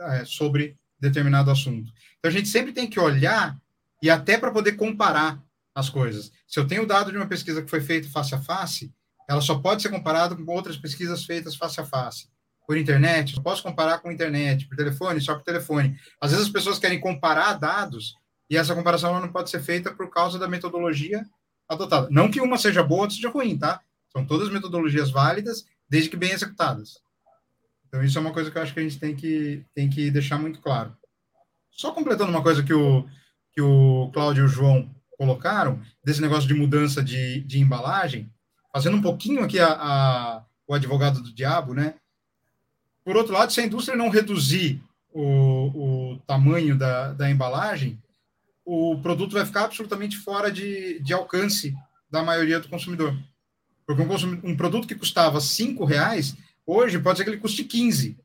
[0.00, 1.92] é, sobre determinado assunto?
[2.18, 3.56] Então a gente sempre tem que olhar
[4.02, 5.42] e até para poder comparar
[5.74, 6.32] as coisas.
[6.46, 8.92] Se eu tenho dado de uma pesquisa que foi feita face a face,
[9.28, 12.28] ela só pode ser comparada com outras pesquisas feitas face a face
[12.68, 15.98] por internet, eu posso comparar com internet, por telefone, só por telefone.
[16.20, 18.14] Às vezes as pessoas querem comparar dados
[18.50, 21.24] e essa comparação não pode ser feita por causa da metodologia
[21.68, 22.08] adotada.
[22.10, 23.80] Não que uma seja boa, outra seja ruim, tá?
[24.10, 27.00] São todas metodologias válidas, desde que bem executadas.
[27.86, 30.10] Então, isso é uma coisa que eu acho que a gente tem que, tem que
[30.10, 30.94] deixar muito claro.
[31.70, 33.06] Só completando uma coisa que o,
[33.52, 38.30] que o Cláudio e o João colocaram, desse negócio de mudança de, de embalagem,
[38.72, 41.94] fazendo um pouquinho aqui a, a, o advogado do diabo, né?
[43.04, 48.00] Por outro lado, se a indústria não reduzir o, o tamanho da, da embalagem,
[48.70, 51.74] o produto vai ficar absolutamente fora de, de alcance
[52.10, 53.16] da maioria do consumidor.
[53.86, 57.64] Porque um, consum, um produto que custava cinco reais, hoje pode ser que ele custe
[57.64, 58.18] 15.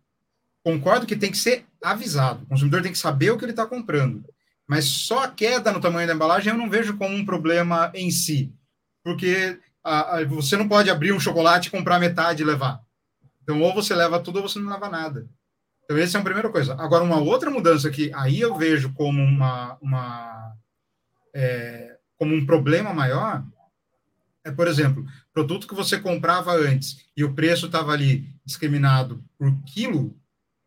[0.62, 2.44] Concordo que tem que ser avisado.
[2.44, 4.26] O consumidor tem que saber o que ele está comprando.
[4.68, 8.12] Mas só a queda no tamanho da embalagem eu não vejo como um problema em
[8.12, 8.54] si.
[9.02, 12.82] Porque a, a, você não pode abrir um chocolate, comprar metade e levar.
[13.42, 15.26] Então, ou você leva tudo ou você não leva nada.
[15.84, 16.74] Então, essa é a primeira coisa.
[16.76, 20.54] Agora, uma outra mudança que aí eu vejo como uma, uma
[21.34, 23.44] é, como um problema maior
[24.44, 29.56] é, por exemplo, produto que você comprava antes e o preço estava ali discriminado por
[29.64, 30.16] quilo,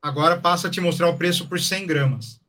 [0.01, 2.41] agora passa a te mostrar o preço por 100 gramas.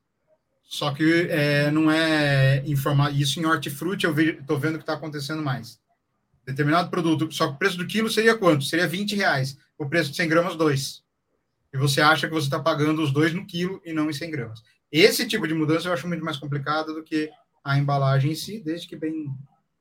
[0.64, 5.42] Só que é, não é informar isso em hortifruti, eu estou vendo que está acontecendo
[5.42, 5.80] mais.
[6.46, 8.64] Determinado produto, só que o preço do quilo seria quanto?
[8.64, 11.04] Seria 20 reais o preço de 100 gramas, dois.
[11.74, 14.32] E você acha que você está pagando os dois no quilo e não em 100
[14.32, 14.64] gramas.
[14.92, 17.30] Esse tipo de mudança eu acho muito mais complicado do que
[17.64, 19.28] a embalagem em si, desde que bem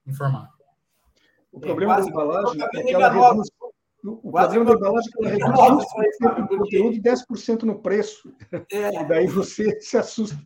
[0.06, 0.48] informado.
[1.52, 3.48] O problema é, da embalagem é que ela reduz.
[4.02, 5.84] O problema da embalagem é que ela reduz
[6.20, 8.34] 20% no conteúdo e 10% no preço.
[8.72, 9.02] É.
[9.02, 10.36] E daí você se assusta.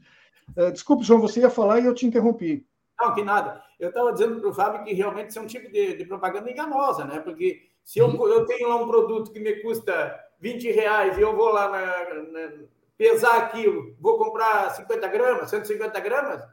[0.57, 2.66] Uh, desculpe, João, você ia falar e eu te interrompi.
[3.01, 3.62] Não, que nada.
[3.78, 6.51] Eu estava dizendo para o Fábio que realmente isso é um tipo de, de propaganda
[6.51, 7.18] enganosa, né?
[7.20, 11.36] Porque se eu, eu tenho lá um produto que me custa 20 reais e eu
[11.36, 12.53] vou lá na, na,
[12.97, 16.45] pesar aquilo, vou comprar 50 gramas, 150 gramas,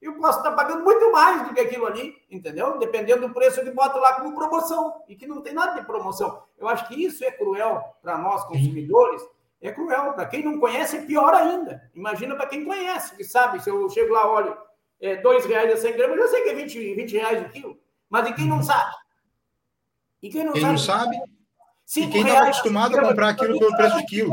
[0.00, 2.78] eu posso estar pagando muito mais do que aquilo ali, entendeu?
[2.78, 6.42] Dependendo do preço, ele bota lá como promoção, e que não tem nada de promoção.
[6.58, 9.22] Eu acho que isso é cruel para nós, consumidores,
[9.62, 10.12] é cruel.
[10.12, 11.90] Para quem não conhece, é pior ainda.
[11.94, 14.54] Imagina para quem conhece, que sabe, se eu chego lá, olho,
[15.00, 17.78] é, dois reais a 100 gramas, eu sei que é 20, 20 reais o quilo.
[18.10, 18.94] Mas e quem não sabe?
[20.22, 20.72] E quem não quem sabe?
[20.72, 21.33] Não sabe
[21.96, 24.30] e quem estava acostumado a comprar aquilo pelo preço de quilo.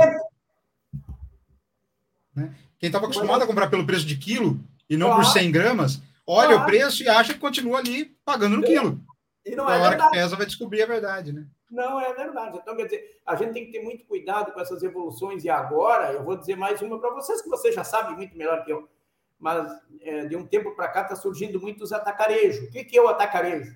[2.36, 2.56] Né?
[2.80, 6.58] Quem estava acostumado a comprar pelo preço de quilo e não por 100 gramas, olha
[6.58, 9.00] o preço e acha que continua ali pagando no quilo.
[9.46, 10.12] E não é Na hora verdade.
[10.12, 11.46] que pesa, vai descobrir a verdade, né?
[11.70, 12.58] Não é verdade.
[12.58, 15.44] Então, quer dizer, a gente tem que ter muito cuidado com essas evoluções.
[15.46, 18.64] E agora, eu vou dizer mais uma para vocês, que vocês já sabem muito melhor
[18.66, 18.90] que eu.
[19.40, 19.72] Mas
[20.02, 22.68] é, de um tempo para cá está surgindo muitos atacarejos.
[22.68, 23.76] O que, que é o atacarejo?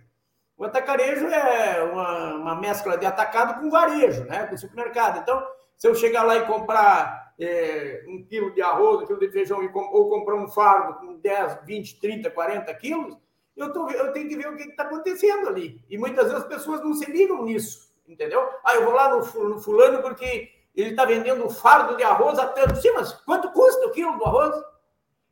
[0.57, 4.47] O atacarejo é uma, uma mescla de atacado com varejo, né?
[4.47, 5.19] com supermercado.
[5.19, 5.45] Então,
[5.77, 9.59] se eu chegar lá e comprar é, um quilo de arroz, um quilo de feijão,
[9.73, 13.17] ou comprar um fardo com 10, 20, 30, 40 quilos,
[13.55, 15.81] eu, tô, eu tenho que ver o que está acontecendo ali.
[15.89, 18.49] E muitas vezes as pessoas não se ligam nisso, entendeu?
[18.63, 22.39] Ah, eu vou lá no, no fulano porque ele está vendendo um fardo de arroz
[22.39, 22.75] a tanto.
[22.77, 24.55] Sim, mas quanto custa o quilo do arroz?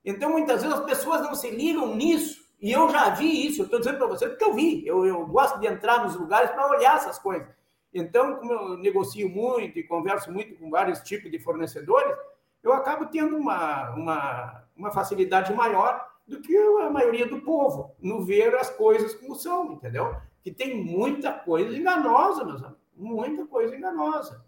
[0.04, 2.43] Então, muitas vezes as pessoas não se ligam nisso.
[2.64, 4.88] E eu já vi isso, eu estou dizendo para você porque eu vi.
[4.88, 7.45] Eu, eu gosto de entrar nos lugares para olhar essas coisas.
[7.93, 12.16] Então, como eu negocio muito e converso muito com vários tipos de fornecedores,
[12.64, 18.24] eu acabo tendo uma, uma, uma facilidade maior do que a maioria do povo no
[18.24, 20.16] ver as coisas como são, entendeu?
[20.41, 24.41] Que tem muita coisa enganosa, meus amigos, muita coisa enganosa.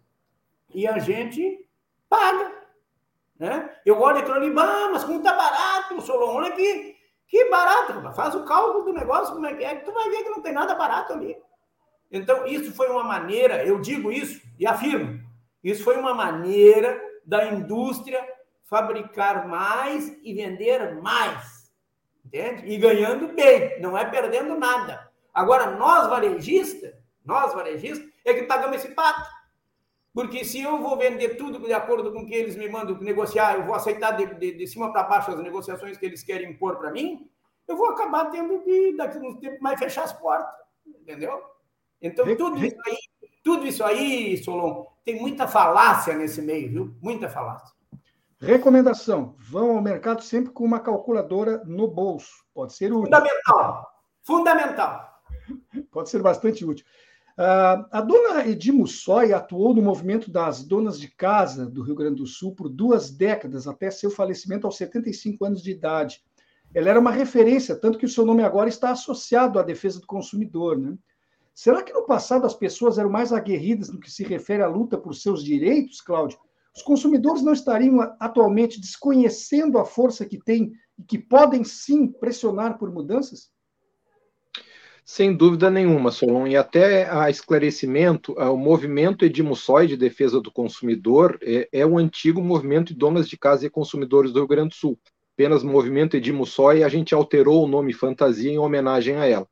[0.73, 1.67] E a gente
[2.07, 2.63] paga.
[3.37, 3.75] Né?
[3.85, 6.94] Eu olho ali, ah, mas como está barato, Solon, olha aqui,
[7.27, 10.23] que barato, faz o cálculo do negócio, como é que é, que tu vai ver
[10.23, 11.35] que não tem nada barato ali.
[12.11, 15.19] Então, isso foi uma maneira, eu digo isso e afirmo,
[15.63, 18.23] isso foi uma maneira da indústria
[18.63, 21.71] fabricar mais e vender mais.
[22.23, 22.67] Entende?
[22.67, 25.11] E ganhando bem, não é perdendo nada.
[25.33, 29.29] Agora, nós varejistas, nós varejistas, é que pagamos esse pato.
[30.15, 33.55] Porque se eu vou vender tudo de acordo com o que eles me mandam negociar,
[33.57, 36.77] eu vou aceitar de, de, de cima para baixo as negociações que eles querem impor
[36.77, 37.29] para mim,
[37.67, 40.55] eu vou acabar tendo que, daqui a um tempo mais, fechar as portas.
[40.87, 41.43] Entendeu?
[42.01, 42.97] Então, tudo isso aí,
[43.43, 46.95] tudo isso aí, Solon, tem muita falácia nesse meio, viu?
[47.01, 47.75] Muita falácia.
[48.39, 52.45] Recomendação: vão ao mercado sempre com uma calculadora no bolso.
[52.53, 53.03] Pode ser útil.
[53.03, 53.91] Fundamental.
[54.23, 55.21] Fundamental.
[55.91, 56.85] Pode ser bastante útil.
[57.37, 62.15] Uh, a dona Edimo Soy atuou no movimento das donas de casa do Rio Grande
[62.15, 66.23] do Sul por duas décadas, até seu falecimento aos 75 anos de idade.
[66.73, 70.07] Ela era uma referência, tanto que o seu nome agora está associado à defesa do
[70.07, 70.77] consumidor.
[70.77, 70.97] Né?
[71.53, 74.97] Será que no passado as pessoas eram mais aguerridas no que se refere à luta
[74.97, 76.39] por seus direitos, Cláudio?
[76.73, 82.77] Os consumidores não estariam atualmente desconhecendo a força que têm e que podem sim pressionar
[82.77, 83.53] por mudanças?
[85.07, 86.47] Sem dúvida nenhuma, Solon.
[86.47, 92.41] E até a esclarecimento, o movimento Edmussói de defesa do consumidor é, é o antigo
[92.41, 94.99] movimento de donas de casa e consumidores do Rio Grande do Sul.
[95.35, 99.47] Apenas movimento Edmussói, a gente alterou o nome fantasia em homenagem a ela.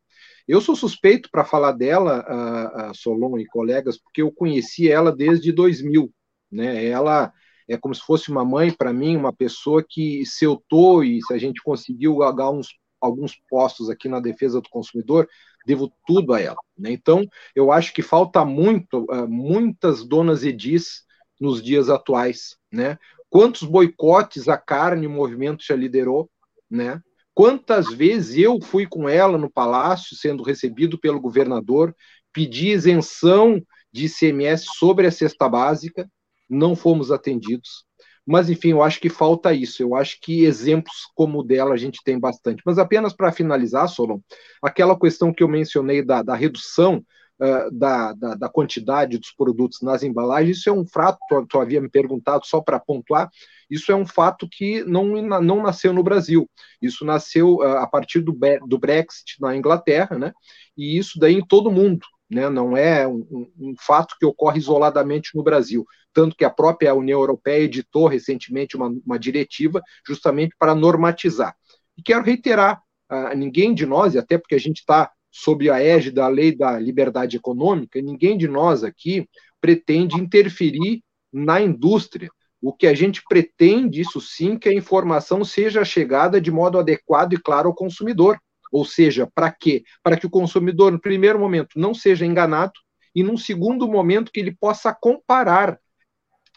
[0.47, 5.11] Eu sou suspeito para falar dela, a, a Solon e colegas, porque eu conheci ela
[5.15, 6.11] desde 2000.
[6.51, 6.87] Né?
[6.87, 7.31] Ela
[7.69, 11.21] é como se fosse uma mãe para mim, uma pessoa que se eu tô e
[11.21, 12.69] se a gente conseguiu galgar uns
[13.03, 15.27] alguns postos aqui na defesa do consumidor,
[15.65, 16.57] devo tudo a ela.
[16.77, 16.91] Né?
[16.91, 17.25] Então,
[17.55, 21.03] eu acho que falta muito, uh, muitas donas Edis
[21.39, 22.55] nos dias atuais.
[22.71, 22.97] Né?
[23.29, 26.29] Quantos boicotes a carne o movimento já liderou?
[26.69, 27.01] Né?
[27.33, 31.95] Quantas vezes eu fui com ela no palácio, sendo recebido pelo governador,
[32.31, 36.09] pedi isenção de ICMS sobre a cesta básica,
[36.49, 37.85] não fomos atendidos.
[38.25, 39.83] Mas, enfim, eu acho que falta isso.
[39.83, 42.61] Eu acho que exemplos como o dela a gente tem bastante.
[42.65, 44.19] Mas apenas para finalizar, Solon,
[44.61, 47.03] aquela questão que eu mencionei da, da redução
[47.41, 51.59] uh, da, da, da, quantidade dos produtos nas embalagens, isso é um fato, tu, tu
[51.59, 53.29] havia me perguntado só para pontuar,
[53.69, 56.49] isso é um fato que não, não nasceu no Brasil.
[56.81, 60.31] Isso nasceu uh, a partir do, do Brexit na Inglaterra, né?
[60.77, 62.49] E isso daí em todo mundo né?
[62.49, 65.85] não é um, um, fato que ocorre isoladamente no Brasil.
[66.13, 71.55] Tanto que a própria União Europeia editou recentemente uma, uma diretiva justamente para normatizar.
[71.97, 75.79] E quero reiterar ah, ninguém de nós, e até porque a gente está sob a
[75.79, 79.27] égide da lei da liberdade econômica, ninguém de nós aqui
[79.59, 82.29] pretende interferir na indústria.
[82.61, 87.33] O que a gente pretende, isso sim, que a informação seja chegada de modo adequado
[87.33, 88.37] e claro ao consumidor.
[88.73, 89.83] Ou seja, para quê?
[90.01, 92.73] Para que o consumidor, no primeiro momento, não seja enganado
[93.13, 95.79] e, num segundo momento, que ele possa comparar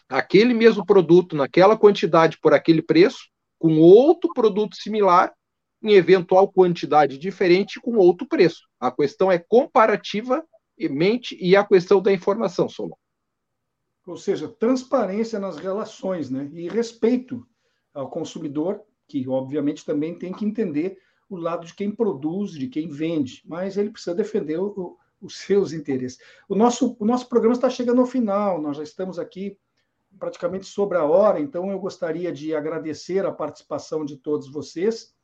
[0.09, 5.31] aquele mesmo produto naquela quantidade por aquele preço com outro produto similar
[5.83, 8.61] em eventual quantidade diferente com outro preço.
[8.79, 12.95] A questão é comparativamente e a questão da informação, Solon
[14.07, 16.49] ou seja, transparência nas relações, né?
[16.53, 17.45] E respeito
[17.93, 20.97] ao consumidor, que obviamente também tem que entender
[21.29, 25.73] o lado de quem produz, de quem vende, mas ele precisa defender o, os seus
[25.73, 26.19] interesses.
[26.47, 29.57] O nosso, o nosso programa está chegando ao final, nós já estamos aqui
[30.17, 35.15] praticamente sobre a hora, então eu gostaria de agradecer a participação de todos vocês.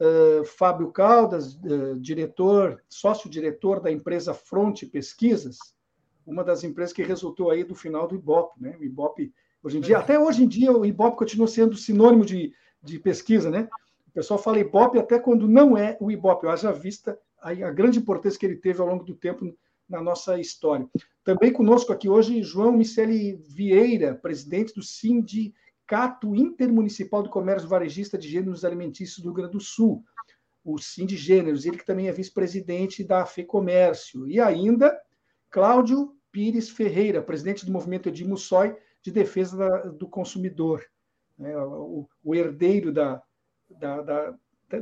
[0.00, 5.58] Uh, Fábio Caldas, uh, diretor, sócio-diretor da empresa Fronte Pesquisas,
[6.26, 8.76] uma das empresas que resultou aí do final do Ibope, né?
[8.78, 12.52] O Ibope, hoje em dia, até hoje em dia, o Ibope continua sendo sinônimo de,
[12.82, 13.68] de pesquisa, né?
[14.10, 18.00] O pessoal fala Ibope até quando não é o Ibope, haja vista a, a grande
[18.00, 19.56] importância que ele teve ao longo do tempo
[19.88, 20.88] na nossa história.
[21.22, 28.28] Também conosco aqui hoje, João Miceli Vieira, presidente do Sindicato Intermunicipal do Comércio Varejista de
[28.28, 30.04] Gêneros Alimentícios do Rio Grande do Sul,
[30.64, 34.28] o Sindgêneros, ele que também é vice-presidente da FEComércio.
[34.28, 35.00] E ainda,
[35.48, 40.84] Cláudio Pires Ferreira, presidente do movimento Soy de defesa do consumidor,
[41.38, 43.22] né, o, herdeiro da,
[43.78, 44.34] da, da,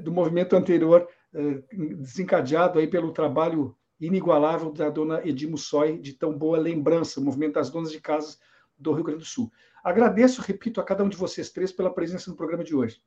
[0.03, 6.33] do movimento anterior, eh, desencadeado aí pelo trabalho inigualável da dona Edimo Soy, de tão
[6.37, 8.39] boa lembrança, o movimento das donas de casas
[8.79, 9.51] do Rio Grande do Sul.
[9.83, 13.03] Agradeço, repito, a cada um de vocês três pela presença no programa de hoje.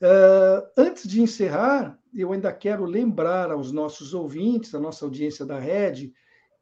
[0.00, 5.58] Uh, antes de encerrar, eu ainda quero lembrar aos nossos ouvintes, à nossa audiência da
[5.58, 6.12] Rede,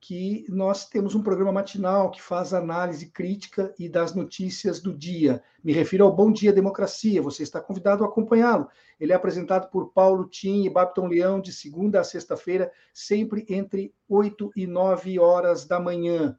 [0.07, 5.43] que nós temos um programa matinal que faz análise crítica e das notícias do dia.
[5.65, 8.69] Me refiro ao Bom Dia Democracia, você está convidado a acompanhá-lo.
[9.01, 13.93] Ele é apresentado por Paulo Tim e Babton Leão de segunda a sexta-feira, sempre entre
[14.09, 16.39] 8 e 9 horas da manhã.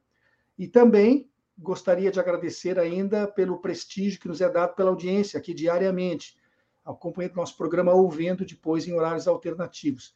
[0.58, 5.54] E também gostaria de agradecer ainda pelo prestígio que nos é dado pela audiência aqui
[5.54, 6.38] diariamente
[6.86, 10.16] acompanhando nosso programa ou vendo depois em horários alternativos.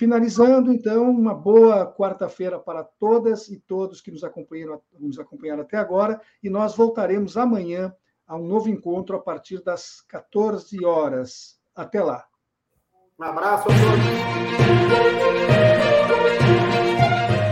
[0.00, 5.76] Finalizando, então, uma boa quarta-feira para todas e todos que nos acompanharam, nos acompanharam até
[5.76, 7.94] agora, e nós voltaremos amanhã
[8.26, 11.60] a um novo encontro a partir das 14 horas.
[11.74, 12.24] Até lá.
[13.18, 13.72] Um abraço a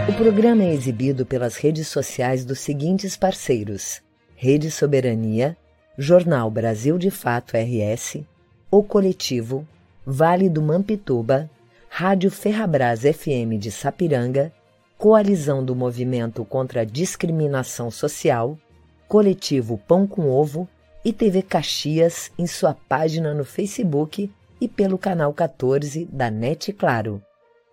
[0.07, 0.15] todos.
[0.15, 4.01] O programa é exibido pelas redes sociais dos seguintes parceiros:
[4.35, 5.55] Rede Soberania,
[5.99, 8.23] Jornal Brasil de Fato RS,
[8.71, 9.69] o Coletivo,
[10.07, 11.51] Vale do Mampituba,
[11.89, 14.53] Rádio Ferrabras FM de Sapiranga,
[14.97, 18.57] Coalizão do Movimento contra a Discriminação Social,
[19.09, 20.69] Coletivo Pão com Ovo
[21.05, 24.31] e TV Caxias em sua página no Facebook
[24.61, 27.23] e pelo canal 14 da NET Claro.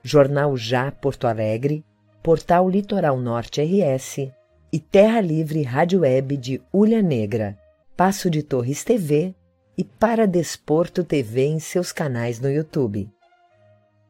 [0.01, 1.83] Jornal Já Porto Alegre,
[2.23, 4.31] Portal Litoral Norte RS
[4.71, 7.57] e Terra Livre Rádio Web de Ulha Negra,
[7.95, 9.35] Passo de Torres TV
[9.77, 13.09] e para Desporto TV em seus canais no YouTube.